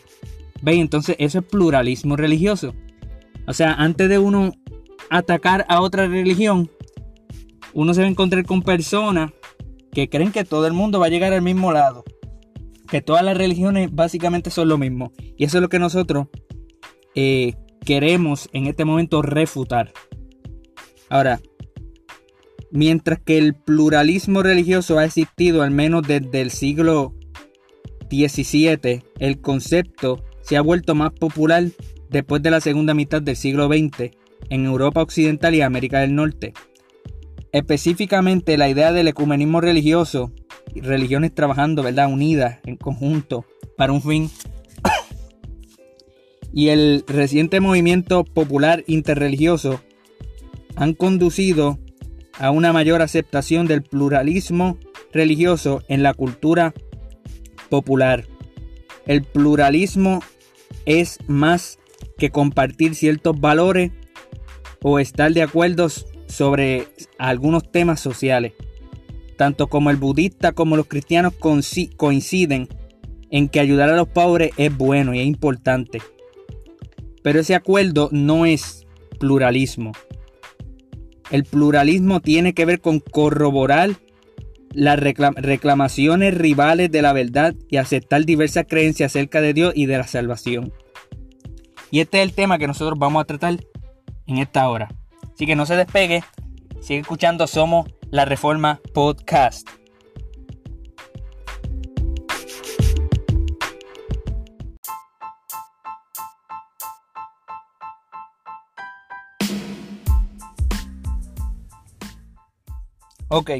¿Veis? 0.63 0.81
Entonces 0.81 1.17
eso 1.19 1.41
es 1.41 1.45
pluralismo 1.45 2.15
religioso. 2.15 2.73
O 3.47 3.53
sea, 3.53 3.75
antes 3.75 4.09
de 4.09 4.19
uno 4.19 4.53
atacar 5.11 5.67
a 5.69 5.81
otra 5.81 6.07
religión, 6.07 6.71
uno 7.73 7.95
se 7.95 8.01
va 8.01 8.07
a 8.07 8.11
encontrar 8.11 8.45
con 8.45 8.63
personas 8.63 9.33
que 9.93 10.09
creen 10.09 10.33
que 10.33 10.45
todo 10.45 10.67
el 10.67 10.73
mundo 10.73 10.99
va 10.99 11.07
a 11.07 11.11
llegar 11.11 11.33
al 11.33 11.43
mismo 11.43 11.73
lado 11.73 12.05
que 12.89 13.03
todas 13.03 13.25
las 13.25 13.37
religiones 13.37 13.93
básicamente 13.93 14.51
son 14.51 14.69
lo 14.69 14.79
mismo. 14.79 15.13
Y 15.37 15.45
eso 15.45 15.59
es 15.59 15.63
lo 15.63 15.69
que 15.69 15.79
nosotros 15.79 16.29
eh, 17.15 17.55
queremos 17.85 18.49
en 18.53 18.67
este 18.67 18.85
momento 18.85 19.23
refutar. 19.23 19.93
Ahora, 21.09 21.41
mientras 22.71 23.21
que 23.21 23.39
el 23.39 23.55
pluralismo 23.55 24.43
religioso 24.43 24.99
ha 24.99 25.05
existido 25.05 25.63
al 25.63 25.71
menos 25.71 26.07
desde 26.07 26.41
el 26.41 26.51
siglo 26.51 27.15
XVII, 28.11 29.03
el 29.19 29.41
concepto 29.41 30.23
se 30.43 30.57
ha 30.57 30.61
vuelto 30.61 30.95
más 30.95 31.13
popular 31.13 31.65
después 32.15 32.43
de 32.43 32.53
la 32.53 32.61
segunda 32.61 32.95
mitad 32.95 33.21
del 33.21 33.35
siglo 33.35 33.67
XX 33.67 34.13
en 34.49 34.65
Europa 34.65 35.03
Occidental 35.03 35.53
y 35.53 35.63
América 35.63 35.99
del 35.99 36.15
Norte. 36.15 36.55
Específicamente 37.51 38.57
la 38.57 38.69
idea 38.69 38.93
del 38.93 39.09
ecumenismo 39.09 39.61
religioso 39.61 40.33
religiones 40.77 41.35
trabajando, 41.35 41.83
¿verdad? 41.83 42.13
Unidas 42.13 42.61
en 42.67 42.77
conjunto 42.77 43.45
para 43.77 43.93
un 43.93 44.01
fin. 44.01 44.31
y 46.53 46.69
el 46.69 47.05
reciente 47.09 47.59
movimiento 47.59 48.23
popular 48.25 48.85
interreligioso 48.87 49.81
han 50.77 50.95
conducido 50.95 51.81
a 52.39 52.53
una 52.53 52.73
mayor 52.73 53.03
aceptación 53.03 53.67
del 53.67 53.83
pluralismo 53.83 54.79
religioso 55.13 55.83
en 55.89 56.05
la 56.05 56.15
cultura 56.15 56.75
popular. 57.71 58.25
El 59.05 59.25
pluralismo 59.25 60.21
es 60.87 61.19
más 61.27 61.79
que 62.19 62.31
compartir 62.31 62.95
ciertos 62.95 63.41
valores 63.41 63.93
o 64.83 64.99
estar 64.99 65.33
de 65.33 65.43
acuerdo 65.43 65.89
sobre 66.27 66.87
algunos 67.19 67.71
temas 67.71 68.01
sociales 68.01 68.53
tanto 69.37 69.67
como 69.67 69.91
el 69.91 69.97
budista 69.97 70.53
como 70.53 70.77
los 70.77 70.87
cristianos 70.87 71.35
coinciden 71.97 72.69
en 73.31 73.49
que 73.49 73.61
ayudar 73.61 73.91
a 73.91 73.97
los 73.97 74.09
pobres 74.09 74.53
es 74.57 74.77
bueno 74.77 75.15
y 75.15 75.21
es 75.21 75.27
importante. 75.27 76.01
Pero 77.23 77.41
ese 77.41 77.55
acuerdo 77.55 78.09
no 78.13 78.47
es 78.47 78.87
pluralismo. 79.19 79.93
El 81.31 81.45
pluralismo 81.45 82.21
tiene 82.21 82.53
que 82.53 82.65
ver 82.65 82.81
con 82.81 83.01
corroborar 83.01 83.91
las 84.73 84.99
reclamaciones 84.99 86.35
rivales 86.35 86.91
de 86.91 87.03
la 87.03 87.13
verdad 87.13 87.55
y 87.69 87.77
aceptar 87.77 88.25
diversas 88.25 88.67
creencias 88.69 89.13
acerca 89.13 89.41
de 89.41 89.55
Dios 89.55 89.73
y 89.75 89.87
de 89.87 89.99
la 89.99 90.07
salvación. 90.07 90.73
Y 91.95 92.01
este 92.01 92.21
es 92.21 92.25
el 92.25 92.35
tema 92.35 92.59
que 92.59 92.67
nosotros 92.67 92.99
vamos 92.99 93.23
a 93.23 93.25
tratar 93.25 93.57
en 94.27 94.39
esta 94.39 94.69
hora. 94.69 94.89
Así 95.33 95.47
que 95.47 95.55
no 95.55 95.65
se 95.65 95.77
despegue, 95.77 96.25
sigue 96.81 96.99
escuchando 96.99 97.47
Somos 97.47 97.89
la 98.11 98.25
Reforma 98.25 98.81
Podcast. 98.93 99.69
Ok, 113.29 113.51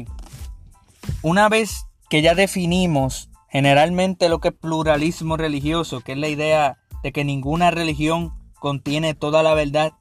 una 1.21 1.47
vez 1.47 1.85
que 2.09 2.21
ya 2.21 2.35
definimos 2.35 3.29
generalmente 3.47 4.27
lo 4.27 4.39
que 4.39 4.49
es 4.49 4.53
pluralismo 4.53 5.37
religioso, 5.37 6.01
que 6.01 6.11
es 6.11 6.17
la 6.17 6.27
idea 6.27 6.79
de 7.05 7.11
que 7.11 7.23
ninguna 7.23 7.69
religión 7.69 8.33
contiene 8.59 9.13
toda 9.13 9.43
la 9.43 9.53
verdad 9.53 9.93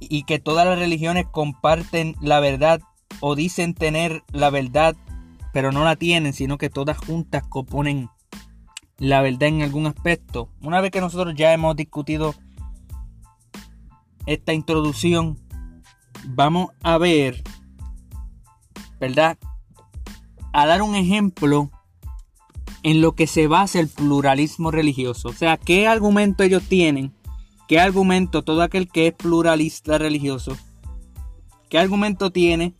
y 0.00 0.22
que 0.22 0.38
todas 0.38 0.66
las 0.66 0.78
religiones 0.78 1.26
comparten 1.30 2.16
la 2.22 2.40
verdad 2.40 2.80
o 3.20 3.34
dicen 3.34 3.74
tener 3.74 4.24
la 4.32 4.48
verdad, 4.48 4.96
pero 5.52 5.70
no 5.70 5.84
la 5.84 5.96
tienen, 5.96 6.32
sino 6.32 6.56
que 6.56 6.70
todas 6.70 6.96
juntas 6.96 7.42
componen 7.46 8.08
la 8.96 9.20
verdad 9.20 9.50
en 9.50 9.60
algún 9.60 9.86
aspecto. 9.86 10.48
Una 10.62 10.80
vez 10.80 10.92
que 10.92 11.02
nosotros 11.02 11.34
ya 11.36 11.52
hemos 11.52 11.76
discutido 11.76 12.34
esta 14.24 14.54
introducción, 14.54 15.38
vamos 16.24 16.68
a 16.82 16.96
ver, 16.96 17.42
¿verdad? 18.98 19.36
A 20.54 20.64
dar 20.64 20.80
un 20.80 20.94
ejemplo 20.94 21.70
en 22.88 23.02
lo 23.02 23.12
que 23.12 23.26
se 23.26 23.48
basa 23.48 23.80
el 23.80 23.88
pluralismo 23.88 24.70
religioso. 24.70 25.28
O 25.28 25.32
sea, 25.34 25.58
¿qué 25.58 25.86
argumento 25.86 26.42
ellos 26.42 26.62
tienen? 26.62 27.12
¿Qué 27.68 27.78
argumento 27.78 28.42
todo 28.44 28.62
aquel 28.62 28.88
que 28.88 29.08
es 29.08 29.12
pluralista 29.12 29.98
religioso? 29.98 30.56
¿Qué 31.68 31.78
argumento 31.78 32.30
tiene 32.30 32.72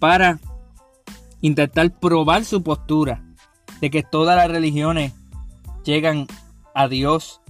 para 0.00 0.40
intentar 1.40 1.96
probar 2.00 2.44
su 2.44 2.64
postura 2.64 3.22
de 3.80 3.90
que 3.90 4.02
todas 4.02 4.36
las 4.36 4.50
religiones 4.50 5.12
llegan 5.84 6.26
a 6.74 6.88
Dios 6.88 7.40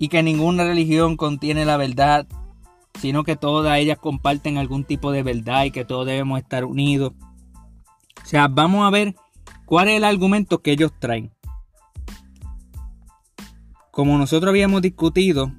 y 0.00 0.08
que 0.08 0.24
ninguna 0.24 0.64
religión 0.64 1.16
contiene 1.16 1.64
la 1.64 1.76
verdad, 1.76 2.26
sino 2.98 3.22
que 3.22 3.36
todas 3.36 3.78
ellas 3.78 3.98
comparten 3.98 4.58
algún 4.58 4.82
tipo 4.82 5.12
de 5.12 5.22
verdad 5.22 5.62
y 5.62 5.70
que 5.70 5.84
todos 5.84 6.06
debemos 6.06 6.40
estar 6.40 6.64
unidos. 6.64 7.12
O 8.20 8.26
sea, 8.26 8.48
vamos 8.48 8.84
a 8.84 8.90
ver 8.90 9.14
cuál 9.68 9.88
es 9.88 9.98
el 9.98 10.04
argumento 10.04 10.62
que 10.62 10.72
ellos 10.72 10.92
traen. 10.98 11.30
Como 13.90 14.16
nosotros 14.16 14.48
habíamos 14.48 14.80
discutido 14.80 15.52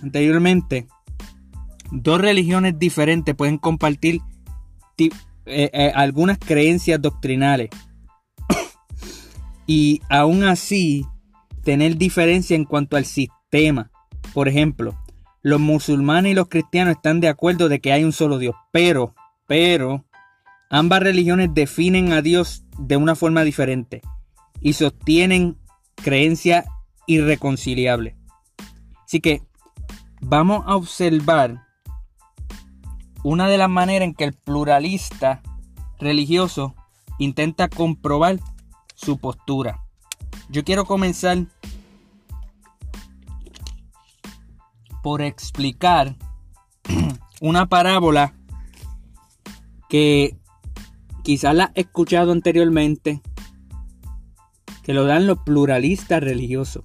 anteriormente, 0.00 0.86
dos 1.90 2.20
religiones 2.20 2.78
diferentes 2.78 3.34
pueden 3.34 3.58
compartir 3.58 4.20
eh, 4.96 5.10
eh, 5.44 5.92
algunas 5.92 6.38
creencias 6.38 7.02
doctrinales. 7.02 7.70
y 9.66 10.02
aún 10.08 10.44
así 10.44 11.04
tener 11.64 11.96
diferencia 11.96 12.54
en 12.54 12.64
cuanto 12.64 12.96
al 12.96 13.06
sistema. 13.06 13.90
Por 14.34 14.46
ejemplo, 14.46 14.96
los 15.42 15.58
musulmanes 15.58 16.30
y 16.30 16.34
los 16.36 16.48
cristianos 16.48 16.94
están 16.94 17.18
de 17.18 17.28
acuerdo 17.28 17.68
de 17.68 17.80
que 17.80 17.92
hay 17.92 18.04
un 18.04 18.12
solo 18.12 18.38
Dios, 18.38 18.54
pero, 18.70 19.16
pero, 19.48 20.04
Ambas 20.70 21.02
religiones 21.02 21.54
definen 21.54 22.12
a 22.12 22.20
Dios 22.20 22.64
de 22.78 22.96
una 22.96 23.14
forma 23.14 23.42
diferente 23.42 24.02
y 24.60 24.74
sostienen 24.74 25.56
creencias 25.94 26.66
irreconciliables. 27.06 28.14
Así 29.04 29.20
que 29.20 29.42
vamos 30.20 30.64
a 30.66 30.76
observar 30.76 31.66
una 33.24 33.48
de 33.48 33.58
las 33.58 33.70
maneras 33.70 34.08
en 34.08 34.14
que 34.14 34.24
el 34.24 34.34
pluralista 34.34 35.42
religioso 35.98 36.74
intenta 37.18 37.68
comprobar 37.68 38.38
su 38.94 39.18
postura. 39.18 39.80
Yo 40.50 40.64
quiero 40.64 40.84
comenzar 40.84 41.46
por 45.02 45.22
explicar 45.22 46.16
una 47.40 47.66
parábola 47.66 48.34
que 49.88 50.37
quizás 51.22 51.54
la 51.54 51.72
he 51.74 51.82
escuchado 51.82 52.32
anteriormente, 52.32 53.20
que 54.82 54.94
lo 54.94 55.04
dan 55.04 55.26
los 55.26 55.38
pluralistas 55.40 56.22
religiosos. 56.22 56.84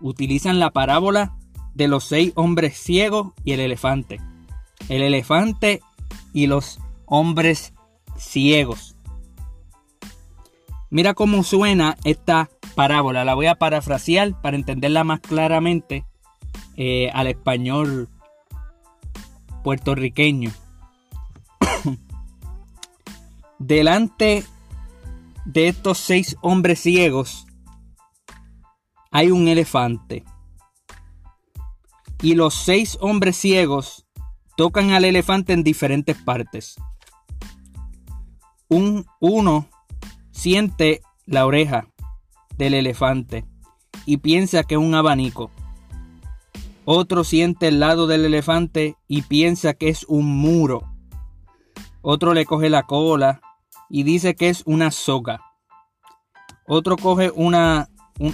Utilizan 0.00 0.60
la 0.60 0.70
parábola 0.70 1.36
de 1.74 1.88
los 1.88 2.04
seis 2.04 2.32
hombres 2.36 2.76
ciegos 2.76 3.32
y 3.44 3.52
el 3.52 3.60
elefante. 3.60 4.20
El 4.88 5.02
elefante 5.02 5.80
y 6.32 6.46
los 6.46 6.78
hombres 7.06 7.72
ciegos. 8.16 8.96
Mira 10.90 11.14
cómo 11.14 11.42
suena 11.42 11.96
esta 12.04 12.48
parábola. 12.74 13.24
La 13.24 13.34
voy 13.34 13.46
a 13.46 13.56
parafrasear 13.56 14.40
para 14.40 14.56
entenderla 14.56 15.04
más 15.04 15.20
claramente 15.20 16.04
eh, 16.76 17.10
al 17.12 17.26
español 17.26 18.08
puertorriqueño. 19.64 20.50
Delante 23.58 24.44
de 25.44 25.66
estos 25.66 25.98
seis 25.98 26.36
hombres 26.42 26.78
ciegos 26.78 27.44
hay 29.10 29.32
un 29.32 29.48
elefante. 29.48 30.24
Y 32.22 32.34
los 32.34 32.54
seis 32.54 32.96
hombres 33.00 33.36
ciegos 33.36 34.06
tocan 34.56 34.90
al 34.90 35.04
elefante 35.04 35.52
en 35.54 35.64
diferentes 35.64 36.16
partes. 36.16 36.76
Un, 38.68 39.06
uno 39.18 39.68
siente 40.30 41.02
la 41.26 41.44
oreja 41.44 41.88
del 42.56 42.74
elefante 42.74 43.44
y 44.06 44.18
piensa 44.18 44.62
que 44.62 44.76
es 44.76 44.80
un 44.80 44.94
abanico. 44.94 45.50
Otro 46.84 47.24
siente 47.24 47.68
el 47.68 47.80
lado 47.80 48.06
del 48.06 48.24
elefante 48.24 48.96
y 49.08 49.22
piensa 49.22 49.74
que 49.74 49.88
es 49.88 50.04
un 50.04 50.26
muro. 50.26 50.84
Otro 52.02 52.34
le 52.34 52.46
coge 52.46 52.70
la 52.70 52.84
cola 52.84 53.40
y 53.88 54.02
dice 54.02 54.34
que 54.34 54.48
es 54.48 54.62
una 54.66 54.90
soga. 54.90 55.40
Otro 56.66 56.96
coge 56.96 57.30
una, 57.34 57.88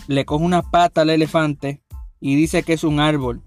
le 0.06 0.24
coge 0.24 0.44
una 0.44 0.62
pata 0.62 1.02
al 1.02 1.10
elefante 1.10 1.82
y 2.20 2.36
dice 2.36 2.62
que 2.62 2.72
es 2.72 2.84
un 2.84 3.00
árbol. 3.00 3.42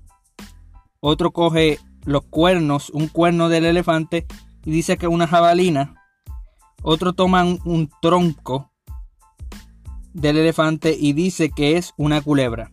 Otro 0.99 1.31
coge 1.31 1.79
los 2.05 2.23
cuernos, 2.23 2.89
un 2.89 3.07
cuerno 3.07 3.49
del 3.49 3.65
elefante 3.65 4.25
y 4.63 4.71
dice 4.71 4.97
que 4.97 5.07
es 5.07 5.11
una 5.11 5.27
jabalina. 5.27 5.95
Otro 6.83 7.13
toma 7.13 7.43
un 7.43 7.89
tronco 8.01 8.71
del 10.13 10.37
elefante 10.37 10.95
y 10.99 11.13
dice 11.13 11.49
que 11.49 11.77
es 11.77 11.93
una 11.97 12.21
culebra. 12.21 12.71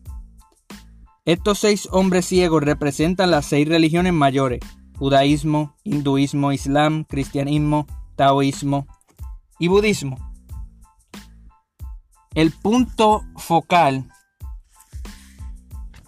Estos 1.25 1.59
seis 1.59 1.89
hombres 1.91 2.27
ciegos 2.27 2.63
representan 2.63 3.31
las 3.31 3.47
seis 3.47 3.67
religiones 3.67 4.13
mayores, 4.13 4.61
judaísmo, 4.99 5.75
hinduismo, 5.83 6.53
islam, 6.53 7.05
cristianismo, 7.05 7.87
taoísmo, 8.15 8.87
y 9.59 9.69
budismo. 9.69 10.19
El 12.35 12.51
punto 12.51 13.25
focal 13.37 14.09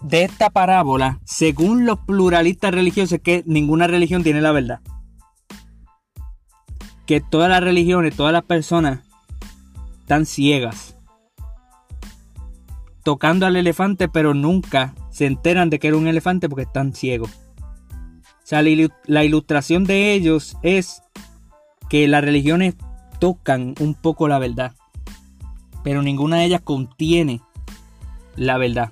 de 0.01 0.23
esta 0.23 0.49
parábola, 0.49 1.19
según 1.25 1.85
los 1.85 1.99
pluralistas 1.99 2.73
religiosos, 2.73 3.13
es 3.13 3.21
que 3.21 3.43
ninguna 3.45 3.87
religión 3.87 4.23
tiene 4.23 4.41
la 4.41 4.51
verdad. 4.51 4.81
Que 7.05 7.21
todas 7.21 7.49
las 7.49 7.61
religiones, 7.61 8.15
todas 8.15 8.33
las 8.33 8.43
personas 8.43 8.99
están 10.01 10.25
ciegas. 10.25 10.95
Tocando 13.03 13.45
al 13.45 13.55
elefante, 13.55 14.09
pero 14.09 14.33
nunca 14.33 14.93
se 15.09 15.25
enteran 15.25 15.69
de 15.69 15.79
que 15.79 15.87
era 15.87 15.97
un 15.97 16.07
elefante 16.07 16.49
porque 16.49 16.63
están 16.63 16.93
ciegos. 16.93 17.31
O 18.47 18.49
sea, 18.49 18.61
la 18.61 19.23
ilustración 19.23 19.83
de 19.85 20.13
ellos 20.13 20.57
es 20.61 21.01
que 21.89 22.07
las 22.07 22.23
religiones 22.23 22.75
tocan 23.19 23.75
un 23.79 23.93
poco 23.93 24.27
la 24.27 24.39
verdad, 24.39 24.73
pero 25.83 26.01
ninguna 26.01 26.37
de 26.37 26.45
ellas 26.45 26.61
contiene 26.61 27.41
la 28.35 28.57
verdad. 28.57 28.91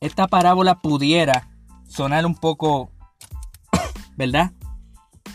Esta 0.00 0.26
parábola 0.26 0.80
pudiera 0.80 1.48
sonar 1.86 2.26
un 2.26 2.34
poco, 2.34 2.90
¿verdad? 4.16 4.52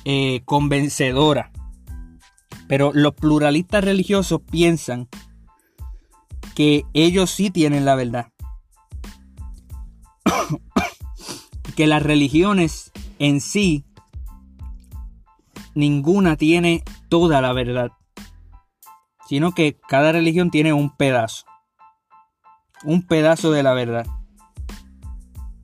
Eh, 0.04 0.42
convencedora. 0.46 1.52
Pero 2.68 2.92
los 2.94 3.14
pluralistas 3.14 3.84
religiosos 3.84 4.42
piensan 4.42 5.08
que 6.54 6.86
ellos 6.94 7.32
sí 7.32 7.50
tienen 7.50 7.86
la 7.86 7.96
verdad. 7.96 8.28
que 11.76 11.88
las 11.88 12.04
religiones 12.04 12.92
en 13.20 13.40
sí 13.40 13.86
ninguna 15.78 16.38
tiene 16.38 16.84
toda 17.08 17.40
la 17.40 17.54
verdad, 17.54 17.92
sino 19.28 19.52
que 19.52 19.78
cada 19.88 20.12
religión 20.12 20.50
tiene 20.50 20.74
un 20.74 20.90
pedazo, 20.90 21.46
un 22.84 23.06
pedazo 23.06 23.52
de 23.52 23.62
la 23.62 23.74
verdad. 23.74 24.08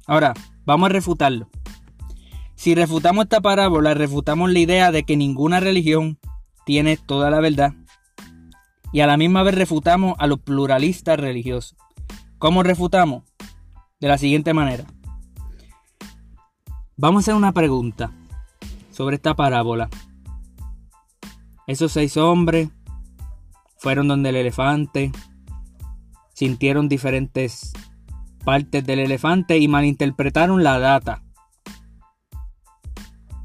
Ahora, 0.06 0.36
vamos 0.66 0.90
a 0.90 0.94
refutarlo. 0.94 1.50
Si 2.54 2.76
refutamos 2.76 3.24
esta 3.24 3.42
parábola, 3.42 3.96
refutamos 3.96 4.52
la 4.52 4.60
idea 4.60 4.92
de 4.92 5.04
que 5.04 5.18
ninguna 5.18 5.60
religión 5.60 6.20
tiene 6.64 6.96
toda 6.96 7.32
la 7.32 7.40
verdad. 7.40 7.74
Y 8.92 9.00
a 9.00 9.08
la 9.08 9.18
misma 9.18 9.42
vez 9.42 9.56
refutamos 9.56 10.16
a 10.20 10.28
los 10.28 10.40
pluralistas 10.40 11.20
religiosos. 11.20 11.76
¿Cómo 12.38 12.62
refutamos? 12.62 13.24
De 14.00 14.08
la 14.08 14.20
siguiente 14.20 14.54
manera. 14.54 14.86
Vamos 16.98 17.22
a 17.22 17.24
hacer 17.24 17.34
una 17.34 17.52
pregunta 17.52 18.12
sobre 18.94 19.16
esta 19.16 19.36
parábola. 19.36 19.90
Esos 21.68 21.94
seis 21.94 22.18
hombres 22.18 22.70
fueron 23.78 24.08
donde 24.08 24.30
el 24.30 24.36
elefante, 24.36 25.12
sintieron 26.34 26.90
diferentes 26.90 27.74
partes 28.44 28.86
del 28.86 29.00
elefante 29.00 29.58
y 29.58 29.68
malinterpretaron 29.68 30.64
la 30.64 30.80
data. 30.80 31.24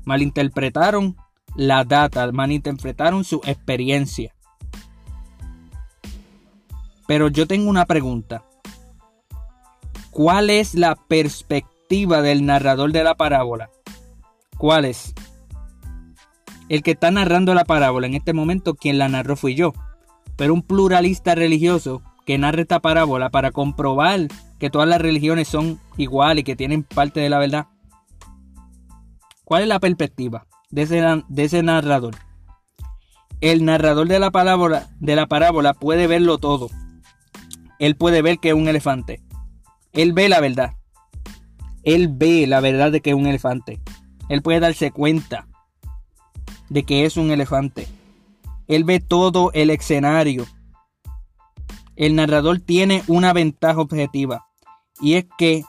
Malinterpretaron 0.05 1.17
la 1.55 1.85
data, 1.85 2.31
malinterpretaron 2.33 3.25
su 3.25 3.41
experiencia. 3.45 4.35
Pero 7.07 7.29
yo 7.29 7.47
tengo 7.47 7.71
una 7.71 7.87
pregunta. 7.87 8.45
¿Cuál 10.11 10.51
es 10.51 10.75
la 10.75 10.97
perspectiva 10.97 12.23
del 12.23 12.45
narrador 12.45 12.93
de 12.93 13.05
la 13.05 13.15
parábola? 13.15 13.71
¿Cuál 14.57 14.85
es? 14.85 15.15
El 16.69 16.83
que 16.83 16.93
está 16.93 17.11
narrando 17.11 17.55
la 17.55 17.65
parábola 17.65 18.07
en 18.07 18.15
este 18.15 18.33
momento, 18.33 18.75
quien 18.75 18.99
la 18.99 19.09
narró 19.09 19.37
fui 19.37 19.55
yo. 19.55 19.73
Pero 20.37 20.55
un 20.55 20.63
pluralista 20.63 21.35
religioso 21.35 22.03
que 22.27 22.37
narra 22.37 22.61
esta 22.61 22.81
parábola 22.81 23.31
para 23.31 23.53
comprobar 23.53 24.29
que 24.59 24.69
todas 24.69 24.87
las 24.87 25.01
religiones 25.01 25.49
son 25.49 25.81
iguales 25.97 26.43
y 26.43 26.45
que 26.45 26.57
tienen 26.57 26.83
parte 26.83 27.21
de 27.21 27.31
la 27.31 27.39
verdad. 27.39 27.69
¿Cuál 29.45 29.63
es 29.63 29.69
la 29.69 29.81
perspectiva 29.81 30.47
de 30.71 30.83
ese, 30.83 31.63
narrador? 31.63 32.17
El 33.41 33.65
narrador 33.65 34.09
de 34.09 34.19
la, 34.19 34.31
parábola, 34.31 34.89
de 35.01 35.17
la 35.17 35.27
parábola 35.27 35.73
puede 35.73 36.07
verlo 36.07 36.37
todo. 36.37 36.69
Él 37.79 37.97
puede 37.97 38.21
ver 38.21 38.39
que 38.41 38.51
es 38.51 38.55
un 38.55 38.69
elefante. 38.69 39.23
Él 39.95 40.13
ve 40.13 40.29
la 40.29 40.41
verdad. 40.41 40.75
Él 41.83 42.09
ve 42.09 42.47
la 42.47 42.61
verdad 42.61 42.93
de 42.93 43.01
que 43.01 43.11
es 43.11 43.17
un 43.17 43.27
elefante. 43.27 43.81
Él 44.29 44.43
puede 44.43 44.61
darse 44.61 44.91
cuenta 44.91 45.48
de 46.69 46.83
que 46.83 47.05
es 47.05 47.17
un 47.17 47.31
elefante. 47.31 47.89
Él 48.67 48.85
ve 48.85 49.01
todo 49.01 49.51
el 49.55 49.71
escenario. 49.71 50.47
El 51.97 52.15
narrador 52.15 52.61
tiene 52.61 53.03
una 53.07 53.33
ventaja 53.33 53.81
objetiva 53.81 54.47
y 55.01 55.15
es 55.15 55.27
que 55.37 55.65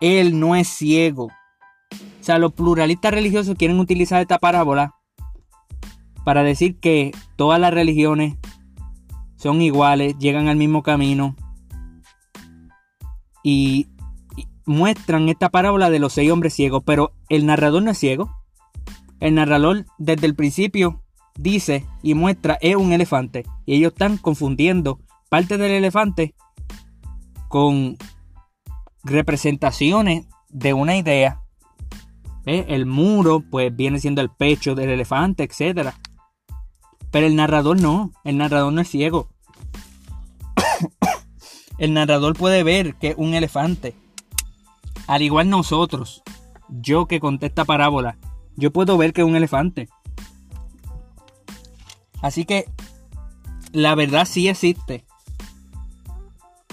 él 0.00 0.38
no 0.38 0.56
es 0.56 0.68
ciego. 0.68 1.24
O 1.24 2.24
sea, 2.24 2.38
los 2.38 2.52
pluralistas 2.52 3.12
religiosos 3.12 3.56
quieren 3.56 3.80
utilizar 3.80 4.20
esta 4.20 4.38
parábola 4.38 4.94
para 6.24 6.42
decir 6.42 6.78
que 6.78 7.12
todas 7.36 7.58
las 7.58 7.72
religiones 7.72 8.36
son 9.36 9.62
iguales, 9.62 10.16
llegan 10.18 10.48
al 10.48 10.56
mismo 10.56 10.82
camino 10.82 11.36
y, 13.42 13.88
muestran 14.68 15.30
esta 15.30 15.48
parábola 15.48 15.88
de 15.88 15.98
los 15.98 16.12
seis 16.12 16.30
hombres 16.30 16.52
ciegos, 16.52 16.82
pero 16.84 17.12
el 17.30 17.46
narrador 17.46 17.82
no 17.82 17.90
es 17.90 17.98
ciego. 17.98 18.30
El 19.20 19.34
narrador 19.34 19.86
desde 19.98 20.26
el 20.26 20.34
principio 20.34 21.02
dice 21.36 21.86
y 22.02 22.14
muestra 22.14 22.58
es 22.60 22.76
un 22.76 22.92
elefante 22.92 23.44
y 23.64 23.76
ellos 23.76 23.92
están 23.92 24.18
confundiendo 24.18 25.00
parte 25.28 25.56
del 25.56 25.72
elefante 25.72 26.34
con 27.48 27.96
representaciones 29.02 30.26
de 30.48 30.74
una 30.74 30.96
idea. 30.96 31.42
El 32.44 32.86
muro 32.86 33.42
pues 33.50 33.74
viene 33.74 33.98
siendo 33.98 34.22
el 34.22 34.30
pecho 34.30 34.74
del 34.74 34.90
elefante, 34.90 35.42
etc. 35.42 35.90
Pero 37.10 37.26
el 37.26 37.36
narrador 37.36 37.80
no, 37.80 38.12
el 38.24 38.38
narrador 38.38 38.72
no 38.72 38.80
es 38.80 38.88
ciego. 38.88 39.28
el 41.78 41.92
narrador 41.92 42.36
puede 42.36 42.62
ver 42.62 42.94
que 42.94 43.14
un 43.18 43.34
elefante. 43.34 43.94
Al 45.06 45.22
igual 45.22 45.50
nosotros, 45.50 46.22
yo 46.68 47.06
que 47.06 47.20
conté 47.20 47.46
esta 47.46 47.64
parábola, 47.64 48.18
yo 48.58 48.72
puedo 48.72 48.98
ver 48.98 49.12
que 49.12 49.20
es 49.20 49.26
un 49.26 49.36
elefante. 49.36 49.88
Así 52.20 52.44
que 52.44 52.66
la 53.72 53.94
verdad 53.94 54.26
sí 54.26 54.48
existe. 54.48 55.04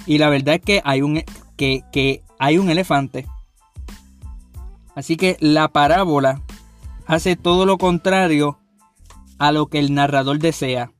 Y 0.07 0.17
la 0.17 0.29
verdad 0.29 0.55
es 0.55 0.61
que 0.61 0.81
hay 0.83 1.03
un, 1.03 1.23
que, 1.55 1.83
que 1.91 2.23
hay 2.39 2.57
un 2.57 2.71
elefante. 2.71 3.27
Así 4.95 5.15
que 5.15 5.37
la 5.39 5.67
parábola 5.67 6.41
hace 7.05 7.35
todo 7.35 7.67
lo 7.67 7.77
contrario 7.77 8.59
a 9.37 9.51
lo 9.51 9.67
que 9.67 9.77
el 9.77 9.93
narrador 9.93 10.39
desea. 10.39 10.91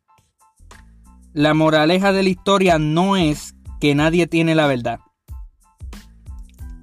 La 1.34 1.56
moraleja 1.56 2.12
de 2.12 2.21
la 2.21 2.30
historia 2.30 2.78
no 2.78 3.17
es 3.17 3.56
que 3.80 3.95
nadie 3.95 4.28
tiene 4.28 4.54
la 4.54 4.67
verdad. 4.67 5.00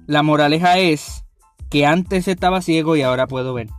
La 0.07 0.23
moraleja 0.23 0.77
es 0.77 1.23
que 1.69 1.85
antes 1.85 2.27
estaba 2.27 2.61
ciego 2.61 2.97
y 2.97 3.01
ahora 3.01 3.27
puedo 3.27 3.53
ver. 3.53 3.69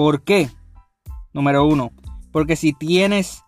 ¿Por 0.00 0.24
qué? 0.24 0.48
Número 1.34 1.66
uno, 1.66 1.92
porque 2.32 2.56
si 2.56 2.72
tienes, 2.72 3.44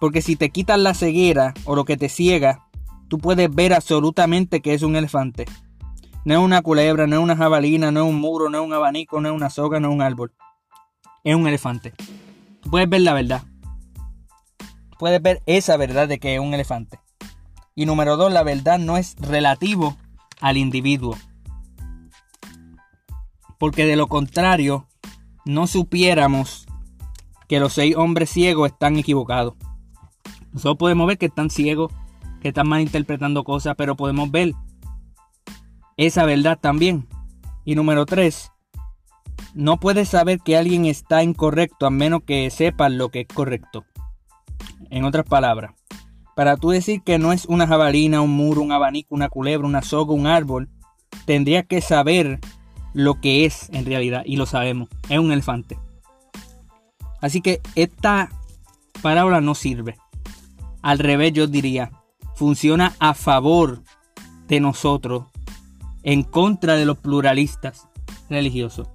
porque 0.00 0.22
si 0.22 0.34
te 0.34 0.50
quitas 0.50 0.76
la 0.76 0.92
ceguera 0.92 1.54
o 1.66 1.76
lo 1.76 1.84
que 1.84 1.96
te 1.96 2.08
ciega, 2.08 2.66
tú 3.06 3.18
puedes 3.18 3.48
ver 3.54 3.72
absolutamente 3.72 4.60
que 4.60 4.74
es 4.74 4.82
un 4.82 4.96
elefante. 4.96 5.44
No 6.24 6.34
es 6.34 6.40
una 6.40 6.62
culebra, 6.62 7.06
no 7.06 7.14
es 7.14 7.22
una 7.22 7.36
jabalina, 7.36 7.92
no 7.92 8.00
es 8.00 8.10
un 8.10 8.20
muro, 8.20 8.50
no 8.50 8.58
es 8.58 8.64
un 8.64 8.72
abanico, 8.72 9.20
no 9.20 9.28
es 9.28 9.34
una 9.36 9.50
soga, 9.50 9.78
no 9.78 9.86
es 9.90 9.94
un 9.94 10.02
árbol. 10.02 10.34
Es 11.22 11.36
un 11.36 11.46
elefante. 11.46 11.94
Puedes 12.68 12.88
ver 12.88 13.02
la 13.02 13.14
verdad. 13.14 13.44
Puedes 14.98 15.22
ver 15.22 15.44
esa 15.46 15.76
verdad 15.76 16.08
de 16.08 16.18
que 16.18 16.34
es 16.34 16.40
un 16.40 16.54
elefante. 16.54 16.98
Y 17.76 17.86
número 17.86 18.16
dos, 18.16 18.32
la 18.32 18.42
verdad 18.42 18.80
no 18.80 18.96
es 18.96 19.14
relativo 19.20 19.96
al 20.40 20.56
individuo. 20.56 21.16
Porque 23.60 23.86
de 23.86 23.94
lo 23.94 24.08
contrario, 24.08 24.88
no 25.44 25.66
supiéramos 25.66 26.66
que 27.48 27.60
los 27.60 27.74
seis 27.74 27.96
hombres 27.96 28.30
ciegos 28.30 28.70
están 28.70 28.96
equivocados. 28.96 29.54
Nosotros 30.52 30.76
podemos 30.78 31.06
ver 31.06 31.18
que 31.18 31.26
están 31.26 31.50
ciegos, 31.50 31.92
que 32.40 32.48
están 32.48 32.68
malinterpretando 32.68 33.44
cosas, 33.44 33.74
pero 33.76 33.96
podemos 33.96 34.30
ver 34.30 34.52
esa 35.96 36.24
verdad 36.24 36.58
también. 36.60 37.06
Y 37.64 37.74
número 37.74 38.06
tres, 38.06 38.52
no 39.54 39.78
puedes 39.78 40.08
saber 40.08 40.40
que 40.40 40.56
alguien 40.56 40.86
está 40.86 41.22
incorrecto 41.22 41.86
a 41.86 41.90
menos 41.90 42.22
que 42.26 42.50
sepas 42.50 42.92
lo 42.92 43.10
que 43.10 43.20
es 43.20 43.28
correcto. 43.28 43.84
En 44.90 45.04
otras 45.04 45.24
palabras, 45.24 45.74
para 46.34 46.56
tú 46.56 46.70
decir 46.70 47.02
que 47.02 47.18
no 47.18 47.32
es 47.32 47.46
una 47.46 47.66
jabalina, 47.66 48.20
un 48.20 48.30
muro, 48.30 48.62
un 48.62 48.72
abanico, 48.72 49.14
una 49.14 49.28
culebra, 49.28 49.66
una 49.66 49.82
soga, 49.82 50.14
un 50.14 50.26
árbol, 50.26 50.68
tendrías 51.26 51.64
que 51.66 51.80
saber 51.80 52.40
lo 52.94 53.20
que 53.20 53.44
es 53.44 53.68
en 53.72 53.84
realidad 53.84 54.22
y 54.24 54.36
lo 54.36 54.46
sabemos, 54.46 54.88
es 55.08 55.18
un 55.18 55.32
elefante. 55.32 55.78
Así 57.20 57.40
que 57.40 57.60
esta 57.74 58.30
parábola 59.02 59.40
no 59.40 59.54
sirve. 59.54 59.98
Al 60.80 60.98
revés 60.98 61.32
yo 61.32 61.46
diría, 61.46 61.90
funciona 62.34 62.94
a 62.98 63.14
favor 63.14 63.82
de 64.48 64.60
nosotros, 64.60 65.24
en 66.02 66.22
contra 66.22 66.74
de 66.74 66.84
los 66.84 66.98
pluralistas 66.98 67.88
religiosos. 68.28 68.88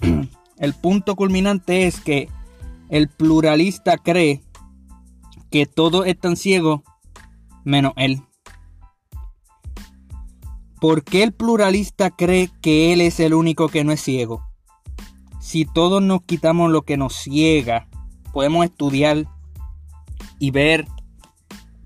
El 0.58 0.74
punto 0.74 1.16
culminante 1.16 1.86
es 1.86 2.00
que 2.00 2.28
el 2.88 3.08
pluralista 3.08 3.96
cree 3.98 4.42
que 5.50 5.66
todos 5.66 6.06
están 6.06 6.36
ciegos 6.36 6.80
menos 7.64 7.92
él. 7.96 8.22
¿Por 10.80 11.02
qué 11.02 11.22
el 11.22 11.32
pluralista 11.32 12.10
cree 12.10 12.50
que 12.62 12.92
él 12.92 13.00
es 13.00 13.18
el 13.20 13.34
único 13.34 13.68
que 13.68 13.84
no 13.84 13.92
es 13.92 14.00
ciego? 14.00 14.44
Si 15.40 15.64
todos 15.64 16.02
nos 16.02 16.22
quitamos 16.22 16.70
lo 16.70 16.82
que 16.82 16.96
nos 16.96 17.14
ciega, 17.14 17.88
podemos 18.32 18.64
estudiar 18.64 19.26
y 20.38 20.50
ver 20.50 20.86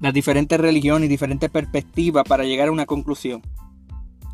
las 0.01 0.13
diferentes 0.13 0.61
religiones 0.61 1.07
y 1.07 1.09
diferentes 1.09 1.51
perspectivas 1.51 2.25
para 2.25 2.45
llegar 2.45 2.69
a 2.69 2.73
una 2.73 2.87
conclusión. 2.87 3.43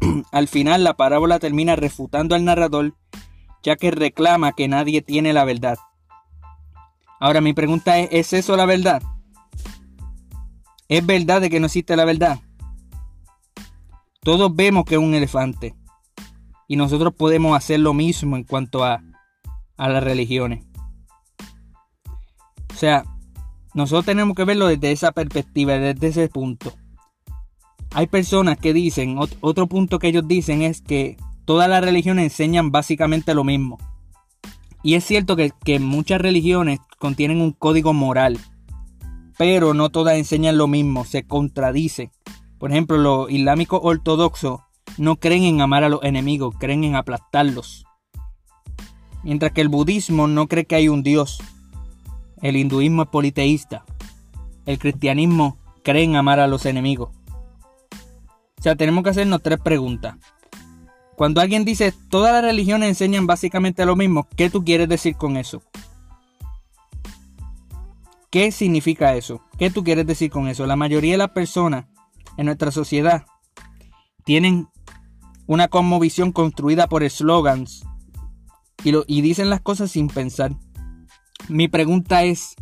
al 0.32 0.48
final 0.48 0.84
la 0.84 0.94
parábola 0.94 1.38
termina 1.38 1.76
refutando 1.76 2.34
al 2.34 2.44
narrador 2.44 2.94
ya 3.62 3.76
que 3.76 3.90
reclama 3.90 4.52
que 4.52 4.68
nadie 4.68 5.02
tiene 5.02 5.32
la 5.32 5.44
verdad. 5.44 5.78
Ahora 7.20 7.40
mi 7.40 7.52
pregunta 7.52 7.98
es, 7.98 8.08
¿es 8.12 8.32
eso 8.32 8.56
la 8.56 8.66
verdad? 8.66 9.02
¿Es 10.88 11.04
verdad 11.04 11.40
de 11.40 11.50
que 11.50 11.60
no 11.60 11.66
existe 11.66 11.96
la 11.96 12.04
verdad? 12.04 12.40
Todos 14.20 14.54
vemos 14.54 14.84
que 14.84 14.96
es 14.96 15.00
un 15.00 15.14
elefante. 15.14 15.74
Y 16.66 16.76
nosotros 16.76 17.14
podemos 17.14 17.56
hacer 17.56 17.80
lo 17.80 17.94
mismo 17.94 18.36
en 18.36 18.44
cuanto 18.44 18.84
a, 18.84 19.02
a 19.76 19.88
las 19.88 20.02
religiones. 20.02 20.64
O 22.70 22.76
sea, 22.76 23.04
nosotros 23.74 24.04
tenemos 24.04 24.36
que 24.36 24.44
verlo 24.44 24.66
desde 24.66 24.92
esa 24.92 25.12
perspectiva, 25.12 25.74
desde 25.74 26.08
ese 26.08 26.28
punto. 26.28 26.72
Hay 27.92 28.06
personas 28.06 28.58
que 28.58 28.72
dicen, 28.72 29.18
otro 29.40 29.66
punto 29.66 29.98
que 29.98 30.08
ellos 30.08 30.28
dicen 30.28 30.62
es 30.62 30.82
que 30.82 31.16
todas 31.44 31.68
las 31.68 31.82
religiones 31.82 32.24
enseñan 32.24 32.70
básicamente 32.70 33.34
lo 33.34 33.44
mismo. 33.44 33.78
Y 34.82 34.94
es 34.94 35.04
cierto 35.04 35.36
que, 35.36 35.52
que 35.64 35.80
muchas 35.80 36.20
religiones 36.20 36.80
contienen 36.98 37.40
un 37.40 37.52
código 37.52 37.92
moral, 37.92 38.38
pero 39.38 39.74
no 39.74 39.88
todas 39.90 40.16
enseñan 40.16 40.58
lo 40.58 40.68
mismo, 40.68 41.04
se 41.04 41.24
contradicen. 41.24 42.10
Por 42.58 42.72
ejemplo, 42.72 42.96
los 42.96 43.30
islámicos 43.30 43.80
ortodoxos 43.82 44.60
no 44.96 45.16
creen 45.16 45.44
en 45.44 45.60
amar 45.60 45.84
a 45.84 45.88
los 45.88 46.02
enemigos, 46.02 46.54
creen 46.58 46.84
en 46.84 46.96
aplastarlos. 46.96 47.84
Mientras 49.22 49.52
que 49.52 49.60
el 49.60 49.68
budismo 49.68 50.26
no 50.26 50.48
cree 50.48 50.64
que 50.64 50.74
hay 50.74 50.88
un 50.88 51.02
dios. 51.02 51.40
El 52.42 52.56
hinduismo 52.56 53.02
es 53.02 53.08
politeísta. 53.08 53.84
El 54.66 54.78
cristianismo 54.78 55.56
cree 55.84 56.02
en 56.02 56.16
amar 56.16 56.40
a 56.40 56.46
los 56.48 56.66
enemigos. 56.66 57.10
O 58.58 58.62
sea, 58.62 58.74
tenemos 58.74 59.04
que 59.04 59.10
hacernos 59.10 59.42
tres 59.42 59.60
preguntas. 59.60 60.16
Cuando 61.16 61.40
alguien 61.40 61.64
dice 61.64 61.92
todas 62.10 62.32
las 62.32 62.42
religiones 62.42 62.88
enseñan 62.88 63.26
básicamente 63.26 63.84
lo 63.84 63.96
mismo, 63.96 64.26
¿qué 64.36 64.50
tú 64.50 64.64
quieres 64.64 64.88
decir 64.88 65.16
con 65.16 65.36
eso? 65.36 65.62
¿Qué 68.30 68.52
significa 68.52 69.14
eso? 69.16 69.40
¿Qué 69.58 69.70
tú 69.70 69.82
quieres 69.82 70.06
decir 70.06 70.30
con 70.30 70.48
eso? 70.48 70.66
La 70.66 70.76
mayoría 70.76 71.12
de 71.12 71.18
las 71.18 71.30
personas 71.30 71.86
en 72.38 72.46
nuestra 72.46 72.70
sociedad 72.70 73.26
tienen 74.24 74.68
una 75.46 75.68
cosmovisión 75.68 76.32
construida 76.32 76.86
por 76.86 77.02
eslogans 77.02 77.84
y, 78.84 78.92
y 79.06 79.20
dicen 79.20 79.50
las 79.50 79.60
cosas 79.60 79.90
sin 79.90 80.08
pensar. 80.08 80.52
Mi 81.48 81.68
pregunta 81.68 82.22
es, 82.24 82.54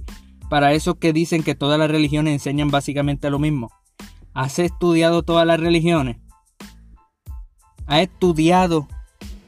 para 0.48 0.72
esos 0.72 0.96
que 0.96 1.12
dicen 1.12 1.42
que 1.42 1.54
todas 1.54 1.78
las 1.78 1.90
religiones 1.90 2.32
enseñan 2.32 2.70
básicamente 2.70 3.30
lo 3.30 3.38
mismo, 3.38 3.70
¿has 4.32 4.58
estudiado 4.58 5.22
todas 5.22 5.46
las 5.46 5.60
religiones? 5.60 6.16
¿Has 7.86 8.00
estudiado 8.00 8.88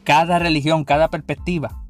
cada 0.04 0.38
religión, 0.38 0.84
cada 0.84 1.08
perspectiva? 1.08 1.84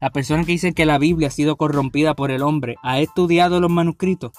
La 0.00 0.10
persona 0.10 0.44
que 0.44 0.52
dice 0.52 0.74
que 0.74 0.86
la 0.86 0.98
Biblia 0.98 1.28
ha 1.28 1.30
sido 1.30 1.56
corrompida 1.56 2.14
por 2.14 2.30
el 2.30 2.42
hombre, 2.42 2.76
¿ha 2.82 3.00
estudiado 3.00 3.60
los 3.60 3.70
manuscritos? 3.70 4.32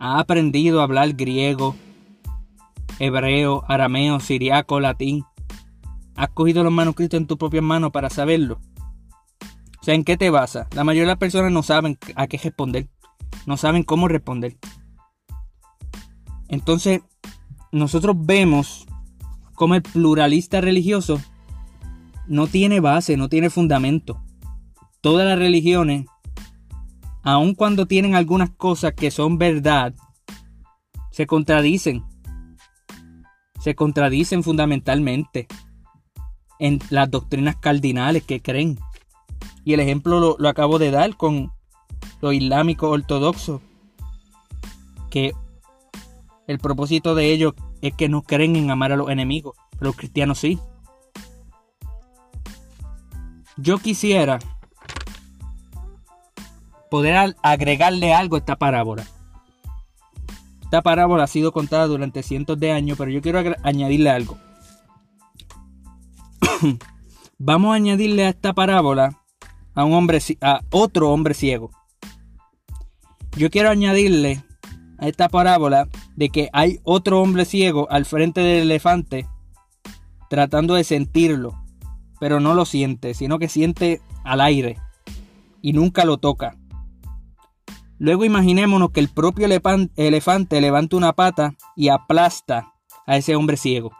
Ha 0.00 0.18
aprendido 0.18 0.80
a 0.80 0.84
hablar 0.84 1.12
griego, 1.12 1.76
hebreo, 2.98 3.64
arameo, 3.68 4.18
siriaco, 4.18 4.80
latín. 4.80 5.24
has 6.16 6.30
cogido 6.30 6.64
los 6.64 6.72
manuscritos 6.72 7.20
en 7.20 7.26
tus 7.26 7.36
propias 7.36 7.62
manos 7.62 7.92
para 7.92 8.08
saberlo. 8.08 8.58
O 9.80 9.84
sea, 9.84 9.94
¿en 9.94 10.04
qué 10.04 10.16
te 10.16 10.30
basa? 10.30 10.66
La 10.74 10.84
mayoría 10.84 11.02
de 11.02 11.12
las 11.12 11.18
personas 11.18 11.52
no 11.52 11.62
saben 11.62 11.98
a 12.16 12.26
qué 12.26 12.38
responder. 12.38 12.88
No 13.46 13.56
saben 13.56 13.82
cómo 13.82 14.08
responder. 14.08 14.56
Entonces, 16.48 17.02
nosotros 17.70 18.16
vemos 18.18 18.86
como 19.54 19.74
el 19.74 19.82
pluralista 19.82 20.62
religioso 20.62 21.20
no 22.26 22.46
tiene 22.46 22.80
base, 22.80 23.16
no 23.18 23.28
tiene 23.28 23.50
fundamento. 23.50 24.22
Todas 25.02 25.26
las 25.26 25.38
religiones, 25.38 26.06
aun 27.22 27.54
cuando 27.54 27.86
tienen 27.86 28.14
algunas 28.14 28.50
cosas 28.50 28.92
que 28.94 29.10
son 29.10 29.38
verdad, 29.38 29.94
se 31.10 31.26
contradicen. 31.26 32.04
Se 33.60 33.74
contradicen 33.74 34.42
fundamentalmente 34.42 35.46
en 36.58 36.78
las 36.90 37.10
doctrinas 37.10 37.56
cardinales 37.56 38.22
que 38.24 38.40
creen. 38.40 38.78
Y 39.64 39.74
el 39.74 39.80
ejemplo 39.80 40.36
lo, 40.38 40.48
acabo 40.48 40.78
de 40.78 40.90
dar 40.90 41.16
con 41.16 41.52
lo 42.20 42.32
islámico 42.32 42.90
ortodoxo, 42.90 43.60
que 45.10 45.32
el 46.46 46.58
propósito 46.58 47.14
de 47.14 47.32
ellos 47.32 47.54
es 47.82 47.94
que 47.94 48.08
no 48.08 48.22
creen 48.22 48.56
en 48.56 48.70
amar 48.70 48.92
a 48.92 48.96
los 48.96 49.10
enemigos, 49.10 49.56
pero 49.72 49.86
los 49.86 49.96
cristianos 49.96 50.38
sí. 50.38 50.58
Yo 53.56 53.78
quisiera 53.78 54.38
poder 56.90 57.36
agregarle 57.42 58.12
algo 58.12 58.36
a 58.36 58.40
esta 58.40 58.56
parábola. 58.56 59.04
Esta 60.62 60.82
parábola 60.82 61.24
ha 61.24 61.26
sido 61.26 61.52
contada 61.52 61.86
durante 61.86 62.22
cientos 62.22 62.58
de 62.58 62.72
años, 62.72 62.96
pero 62.98 63.10
yo 63.10 63.22
quiero 63.22 63.40
añadirle 63.62 64.10
algo. 64.10 64.38
Vamos 67.38 67.72
a 67.72 67.76
añadirle 67.76 68.26
a 68.26 68.28
esta 68.28 68.52
parábola 68.52 69.18
a 69.74 69.84
un 69.84 69.94
hombre 69.94 70.20
a 70.40 70.60
otro 70.70 71.10
hombre 71.10 71.34
ciego. 71.34 71.70
Yo 73.36 73.50
quiero 73.50 73.70
añadirle 73.70 74.44
a 74.98 75.08
esta 75.08 75.28
parábola 75.28 75.88
de 76.16 76.28
que 76.28 76.50
hay 76.52 76.80
otro 76.84 77.20
hombre 77.20 77.44
ciego 77.44 77.88
al 77.90 78.04
frente 78.04 78.40
del 78.40 78.62
elefante 78.62 79.26
tratando 80.28 80.74
de 80.74 80.84
sentirlo, 80.84 81.60
pero 82.20 82.38
no 82.38 82.54
lo 82.54 82.64
siente, 82.64 83.14
sino 83.14 83.38
que 83.38 83.48
siente 83.48 84.00
al 84.22 84.40
aire 84.40 84.78
y 85.62 85.72
nunca 85.72 86.04
lo 86.04 86.18
toca. 86.18 86.56
Luego 88.00 88.24
imaginémonos 88.24 88.90
que 88.90 88.98
el 88.98 89.08
propio 89.08 89.46
elefante 89.46 90.60
levanta 90.60 90.96
una 90.96 91.12
pata 91.12 91.54
y 91.76 91.90
aplasta 91.90 92.72
a 93.06 93.16
ese 93.16 93.36
hombre 93.36 93.56
ciego. 93.56 93.92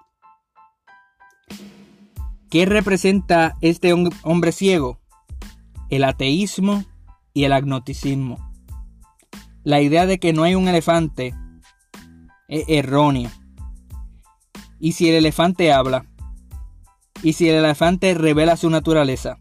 ¿Qué 2.51 2.67
representa 2.67 3.55
este 3.61 3.93
hombre 3.93 4.51
ciego? 4.51 5.01
el 5.91 6.05
ateísmo 6.05 6.85
y 7.35 7.45
el 7.45 7.53
agnoticismo. 7.53 8.39
La 9.65 9.81
idea 9.81 10.07
de 10.07 10.19
que 10.19 10.33
no 10.33 10.45
hay 10.45 10.55
un 10.55 10.69
elefante 10.69 11.35
es 12.49 12.65
errónea. 12.69 13.31
¿Y 14.79 14.93
si 14.93 15.09
el 15.09 15.17
elefante 15.17 15.73
habla? 15.73 16.07
¿Y 17.23 17.35
si 17.35 17.49
el 17.49 17.57
elefante 17.57 18.15
revela 18.15 18.57
su 18.57 18.71
naturaleza? 18.71 19.39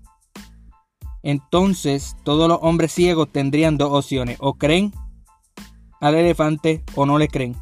Entonces 1.23 2.15
todos 2.23 2.47
los 2.47 2.60
hombres 2.62 2.91
ciegos 2.91 3.32
tendrían 3.32 3.77
dos 3.77 3.91
opciones, 3.91 4.38
o 4.39 4.53
creen 4.55 4.93
al 5.99 6.15
elefante 6.15 6.84
o 6.95 7.05
no 7.05 7.17
le 7.17 7.27
creen. 7.27 7.55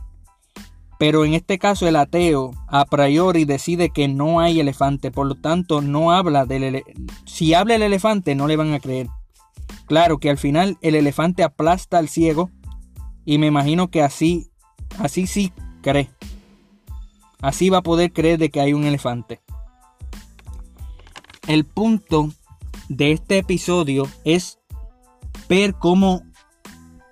Pero 0.99 1.25
en 1.25 1.33
este 1.33 1.59
caso 1.59 1.87
el 1.87 1.95
ateo 1.95 2.51
a 2.67 2.85
priori 2.85 3.45
decide 3.45 3.91
que 3.91 4.07
no 4.07 4.39
hay 4.39 4.59
elefante, 4.59 5.11
por 5.11 5.27
lo 5.27 5.35
tanto 5.35 5.81
no 5.81 6.11
habla 6.11 6.45
del 6.45 6.63
elefante. 6.63 7.01
Si 7.25 7.53
habla 7.53 7.75
el 7.75 7.83
elefante 7.83 8.33
no 8.35 8.47
le 8.47 8.55
van 8.55 8.73
a 8.73 8.79
creer. 8.79 9.07
Claro 9.85 10.17
que 10.17 10.29
al 10.29 10.37
final 10.37 10.77
el 10.81 10.95
elefante 10.95 11.43
aplasta 11.43 11.97
al 11.97 12.09
ciego 12.09 12.49
y 13.25 13.37
me 13.37 13.47
imagino 13.47 13.89
que 13.89 14.01
así, 14.01 14.49
así 14.97 15.27
sí 15.27 15.53
cree. 15.81 16.09
Así 17.41 17.69
va 17.69 17.79
a 17.79 17.83
poder 17.83 18.11
creer 18.11 18.39
de 18.39 18.49
que 18.49 18.59
hay 18.59 18.73
un 18.73 18.85
elefante. 18.85 19.41
El 21.47 21.63
punto 21.63 22.29
de 22.89 23.11
este 23.11 23.39
episodio 23.39 24.07
es 24.23 24.59
ver 25.49 25.73
cómo 25.73 26.23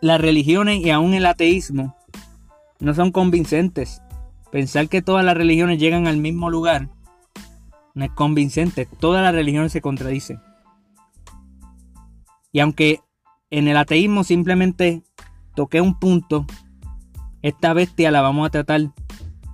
las 0.01 0.21
religiones 0.21 0.83
y 0.83 0.89
aún 0.89 1.13
el 1.13 1.25
ateísmo 1.25 1.95
no 2.79 2.93
son 2.93 3.11
convincentes. 3.11 4.01
Pensar 4.51 4.87
que 4.87 5.01
todas 5.01 5.25
las 5.25 5.35
religiones 5.35 5.79
llegan 5.79 6.07
al 6.07 6.17
mismo 6.17 6.49
lugar 6.49 6.89
no 7.93 8.05
es 8.05 8.11
convincente. 8.11 8.87
Todas 8.99 9.23
las 9.23 9.33
religiones 9.33 9.71
se 9.71 9.81
contradicen. 9.81 10.41
Y 12.51 12.59
aunque 12.59 12.99
en 13.49 13.67
el 13.67 13.77
ateísmo 13.77 14.23
simplemente 14.23 15.03
toqué 15.55 15.81
un 15.81 15.97
punto, 15.99 16.45
esta 17.41 17.73
bestia 17.73 18.11
la 18.11 18.21
vamos 18.21 18.45
a 18.45 18.51
tratar 18.51 18.81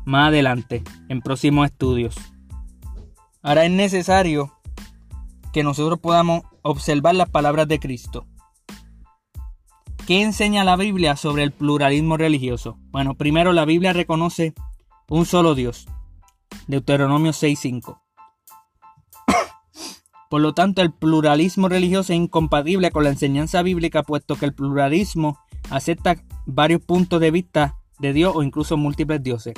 más 0.05 0.29
adelante, 0.29 0.84
en 1.10 1.21
próximos 1.21 1.67
estudios. 1.67 2.15
Ahora 3.43 3.65
es 3.65 3.71
necesario 3.71 4.51
que 5.52 5.64
nosotros 5.64 6.00
podamos 6.00 6.44
observar 6.62 7.16
las 7.16 7.30
palabras 7.30 7.68
de 7.68 7.80
Cristo. 7.80 8.26
¿Qué 10.08 10.22
enseña 10.22 10.64
la 10.64 10.76
Biblia 10.76 11.16
sobre 11.16 11.44
el 11.44 11.52
pluralismo 11.52 12.18
religioso? 12.18 12.78
Bueno, 12.90 13.16
primero 13.16 13.54
la 13.54 13.66
Biblia 13.66 13.94
reconoce 13.94 14.54
un 15.10 15.26
solo 15.26 15.56
Dios. 15.56 15.88
Deuteronomio 16.68 17.32
6.5. 17.32 18.00
Por 20.30 20.42
lo 20.42 20.54
tanto, 20.54 20.82
el 20.82 20.92
pluralismo 20.92 21.70
religioso 21.70 22.14
es 22.14 22.18
incompatible 22.18 22.92
con 22.92 23.04
la 23.04 23.10
enseñanza 23.10 23.62
bíblica, 23.62 24.04
puesto 24.04 24.36
que 24.36 24.46
el 24.46 24.54
pluralismo 24.54 25.38
acepta 25.70 26.18
varios 26.46 26.82
puntos 26.82 27.22
de 27.22 27.32
vista 27.32 27.78
de 28.00 28.14
Dios 28.14 28.34
o 28.36 28.44
incluso 28.44 28.78
múltiples 28.78 29.22
dioses. 29.22 29.54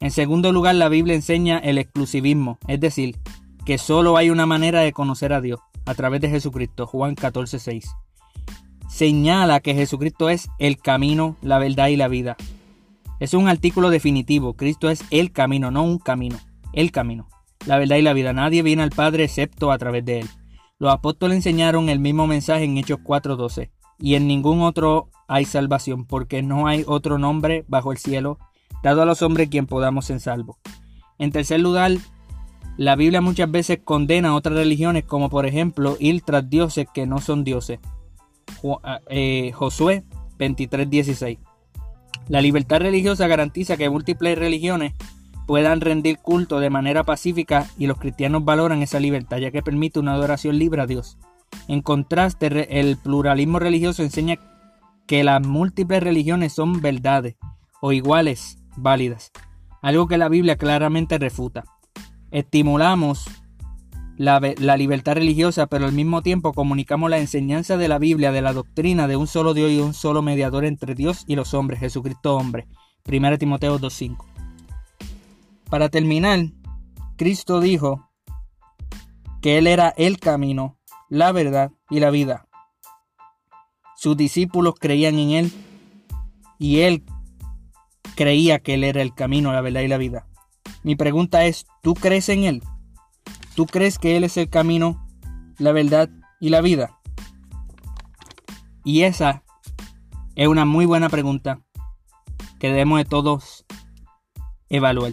En 0.00 0.10
segundo 0.10 0.52
lugar, 0.52 0.74
la 0.74 0.88
Biblia 0.88 1.14
enseña 1.14 1.58
el 1.58 1.78
exclusivismo, 1.78 2.58
es 2.68 2.80
decir, 2.80 3.18
que 3.64 3.78
solo 3.78 4.16
hay 4.16 4.30
una 4.30 4.46
manera 4.46 4.80
de 4.80 4.92
conocer 4.92 5.32
a 5.32 5.40
Dios, 5.40 5.60
a 5.86 5.94
través 5.94 6.20
de 6.20 6.30
Jesucristo, 6.30 6.86
Juan 6.86 7.16
14.6 7.16 7.84
señala 8.90 9.60
que 9.60 9.74
Jesucristo 9.74 10.28
es 10.28 10.50
el 10.58 10.76
camino, 10.76 11.36
la 11.42 11.58
verdad 11.58 11.88
y 11.88 11.96
la 11.96 12.08
vida. 12.08 12.36
Es 13.20 13.34
un 13.34 13.48
artículo 13.48 13.88
definitivo. 13.88 14.54
Cristo 14.54 14.90
es 14.90 15.04
el 15.10 15.32
camino, 15.32 15.70
no 15.70 15.84
un 15.84 15.98
camino. 15.98 16.38
El 16.72 16.90
camino, 16.90 17.28
la 17.66 17.78
verdad 17.78 17.96
y 17.96 18.02
la 18.02 18.12
vida. 18.12 18.32
Nadie 18.32 18.62
viene 18.62 18.82
al 18.82 18.90
Padre 18.90 19.24
excepto 19.24 19.70
a 19.70 19.78
través 19.78 20.04
de 20.04 20.20
él. 20.20 20.28
Los 20.78 20.92
apóstoles 20.92 21.36
enseñaron 21.36 21.88
el 21.88 22.00
mismo 22.00 22.26
mensaje 22.26 22.64
en 22.64 22.76
Hechos 22.76 22.98
4:12. 23.02 23.70
Y 23.98 24.14
en 24.14 24.26
ningún 24.26 24.62
otro 24.62 25.10
hay 25.28 25.44
salvación, 25.44 26.06
porque 26.06 26.42
no 26.42 26.66
hay 26.66 26.84
otro 26.86 27.18
nombre 27.18 27.64
bajo 27.68 27.92
el 27.92 27.98
cielo 27.98 28.38
dado 28.82 29.02
a 29.02 29.06
los 29.06 29.22
hombres 29.22 29.50
quien 29.50 29.66
podamos 29.66 30.06
ser 30.06 30.20
salvos. 30.20 30.56
En 31.18 31.32
tercer 31.32 31.60
lugar, 31.60 31.92
la 32.80 32.96
Biblia 32.96 33.20
muchas 33.20 33.50
veces 33.50 33.80
condena 33.84 34.30
a 34.30 34.34
otras 34.34 34.56
religiones, 34.56 35.04
como 35.04 35.28
por 35.28 35.44
ejemplo 35.44 35.98
ir 36.00 36.22
tras 36.22 36.48
dioses 36.48 36.86
que 36.94 37.04
no 37.04 37.18
son 37.18 37.44
dioses. 37.44 37.78
Ah, 38.82 39.00
eh, 39.10 39.52
Josué 39.52 40.02
23:16. 40.38 41.38
La 42.28 42.40
libertad 42.40 42.80
religiosa 42.80 43.26
garantiza 43.26 43.76
que 43.76 43.90
múltiples 43.90 44.38
religiones 44.38 44.94
puedan 45.46 45.82
rendir 45.82 46.20
culto 46.20 46.58
de 46.58 46.70
manera 46.70 47.04
pacífica 47.04 47.66
y 47.76 47.86
los 47.86 47.98
cristianos 47.98 48.46
valoran 48.46 48.80
esa 48.80 48.98
libertad 48.98 49.36
ya 49.36 49.50
que 49.50 49.62
permite 49.62 50.00
una 50.00 50.14
adoración 50.14 50.58
libre 50.58 50.80
a 50.80 50.86
Dios. 50.86 51.18
En 51.68 51.82
contraste, 51.82 52.80
el 52.80 52.96
pluralismo 52.96 53.58
religioso 53.58 54.02
enseña 54.02 54.38
que 55.06 55.22
las 55.22 55.46
múltiples 55.46 56.02
religiones 56.02 56.54
son 56.54 56.80
verdades 56.80 57.36
o 57.82 57.92
iguales 57.92 58.56
válidas, 58.74 59.32
algo 59.82 60.08
que 60.08 60.16
la 60.16 60.30
Biblia 60.30 60.56
claramente 60.56 61.18
refuta. 61.18 61.64
Estimulamos 62.30 63.26
la, 64.20 64.76
libertad 64.76 65.14
religiosa, 65.14 65.66
pero 65.66 65.86
al 65.86 65.92
mismo 65.92 66.20
tiempo 66.20 66.52
comunicamos 66.52 67.08
la 67.08 67.18
enseñanza 67.18 67.78
de 67.78 67.88
la 67.88 67.98
Biblia, 67.98 68.32
de 68.32 68.42
la 68.42 68.52
doctrina 68.52 69.08
de 69.08 69.16
un 69.16 69.26
solo 69.26 69.54
Dios 69.54 69.70
y 69.70 69.78
un 69.80 69.94
solo 69.94 70.20
mediador 70.20 70.66
entre 70.66 70.94
Dios 70.94 71.24
y 71.26 71.36
los 71.36 71.54
hombres, 71.54 71.80
Jesucristo 71.80 72.36
hombre. 72.36 72.68
1 73.10 73.38
Timoteo 73.38 73.78
2.5. 73.78 74.18
Para 75.70 75.88
terminar, 75.88 76.40
Cristo 77.16 77.60
dijo 77.60 78.10
que 79.40 79.56
Él 79.56 79.66
era 79.66 79.88
el 79.96 80.18
camino, 80.18 80.76
la 81.08 81.32
verdad 81.32 81.72
y 81.88 82.00
la 82.00 82.10
vida. 82.10 82.46
Sus 83.96 84.18
discípulos 84.18 84.74
creían 84.78 85.18
en 85.18 85.30
Él 85.30 85.52
y 86.58 86.80
Él 86.80 87.04
creía 88.16 88.58
que 88.58 88.74
Él 88.74 88.84
era 88.84 89.00
el 89.00 89.14
camino, 89.14 89.50
la 89.52 89.62
verdad 89.62 89.80
y 89.80 89.88
la 89.88 89.96
vida. 89.96 90.26
Mi 90.82 90.96
pregunta 90.96 91.44
es, 91.44 91.66
¿tú 91.82 91.94
crees 91.94 92.28
en 92.28 92.44
Él? 92.44 92.62
¿Tú 93.54 93.66
crees 93.66 93.98
que 93.98 94.16
Él 94.16 94.24
es 94.24 94.36
el 94.36 94.48
camino, 94.48 95.06
la 95.58 95.72
verdad 95.72 96.08
y 96.40 96.48
la 96.48 96.60
vida? 96.60 96.98
Y 98.84 99.02
esa 99.02 99.42
es 100.34 100.48
una 100.48 100.64
muy 100.64 100.86
buena 100.86 101.08
pregunta 101.08 101.60
que 102.58 102.68
debemos 102.68 102.98
de 102.98 103.04
todos 103.04 103.66
evaluar. 104.68 105.12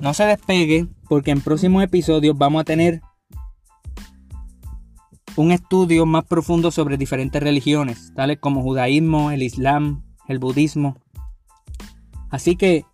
No 0.00 0.12
se 0.14 0.24
despegue 0.24 0.88
porque 1.08 1.30
en 1.30 1.40
próximos 1.40 1.82
episodios 1.82 2.36
vamos 2.36 2.62
a 2.62 2.64
tener 2.64 3.00
un 5.36 5.50
estudio 5.50 6.06
más 6.06 6.24
profundo 6.24 6.70
sobre 6.70 6.96
diferentes 6.96 7.42
religiones, 7.42 8.12
tales 8.14 8.38
como 8.38 8.62
judaísmo, 8.62 9.30
el 9.30 9.42
islam, 9.42 10.04
el 10.28 10.38
budismo. 10.38 10.96
Así 12.34 12.56
que 12.56 12.84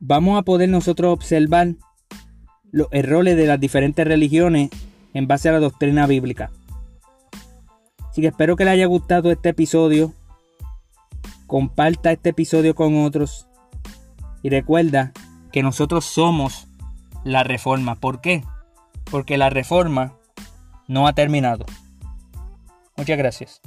vamos 0.00 0.36
a 0.36 0.42
poder 0.42 0.68
nosotros 0.68 1.12
observar 1.12 1.76
los 2.72 2.88
errores 2.90 3.36
de 3.36 3.46
las 3.46 3.60
diferentes 3.60 4.04
religiones 4.04 4.68
en 5.12 5.28
base 5.28 5.48
a 5.48 5.52
la 5.52 5.60
doctrina 5.60 6.08
bíblica. 6.08 6.50
Así 8.10 8.20
que 8.20 8.26
espero 8.26 8.56
que 8.56 8.64
le 8.64 8.72
haya 8.72 8.86
gustado 8.86 9.30
este 9.30 9.50
episodio. 9.50 10.12
Comparta 11.46 12.10
este 12.10 12.30
episodio 12.30 12.74
con 12.74 13.04
otros. 13.04 13.46
Y 14.42 14.50
recuerda 14.50 15.12
que 15.52 15.62
nosotros 15.62 16.04
somos 16.04 16.66
la 17.22 17.44
reforma. 17.44 17.94
¿Por 17.94 18.20
qué? 18.20 18.42
Porque 19.08 19.38
la 19.38 19.50
reforma 19.50 20.14
no 20.88 21.06
ha 21.06 21.12
terminado. 21.12 21.64
Muchas 22.96 23.18
gracias. 23.18 23.60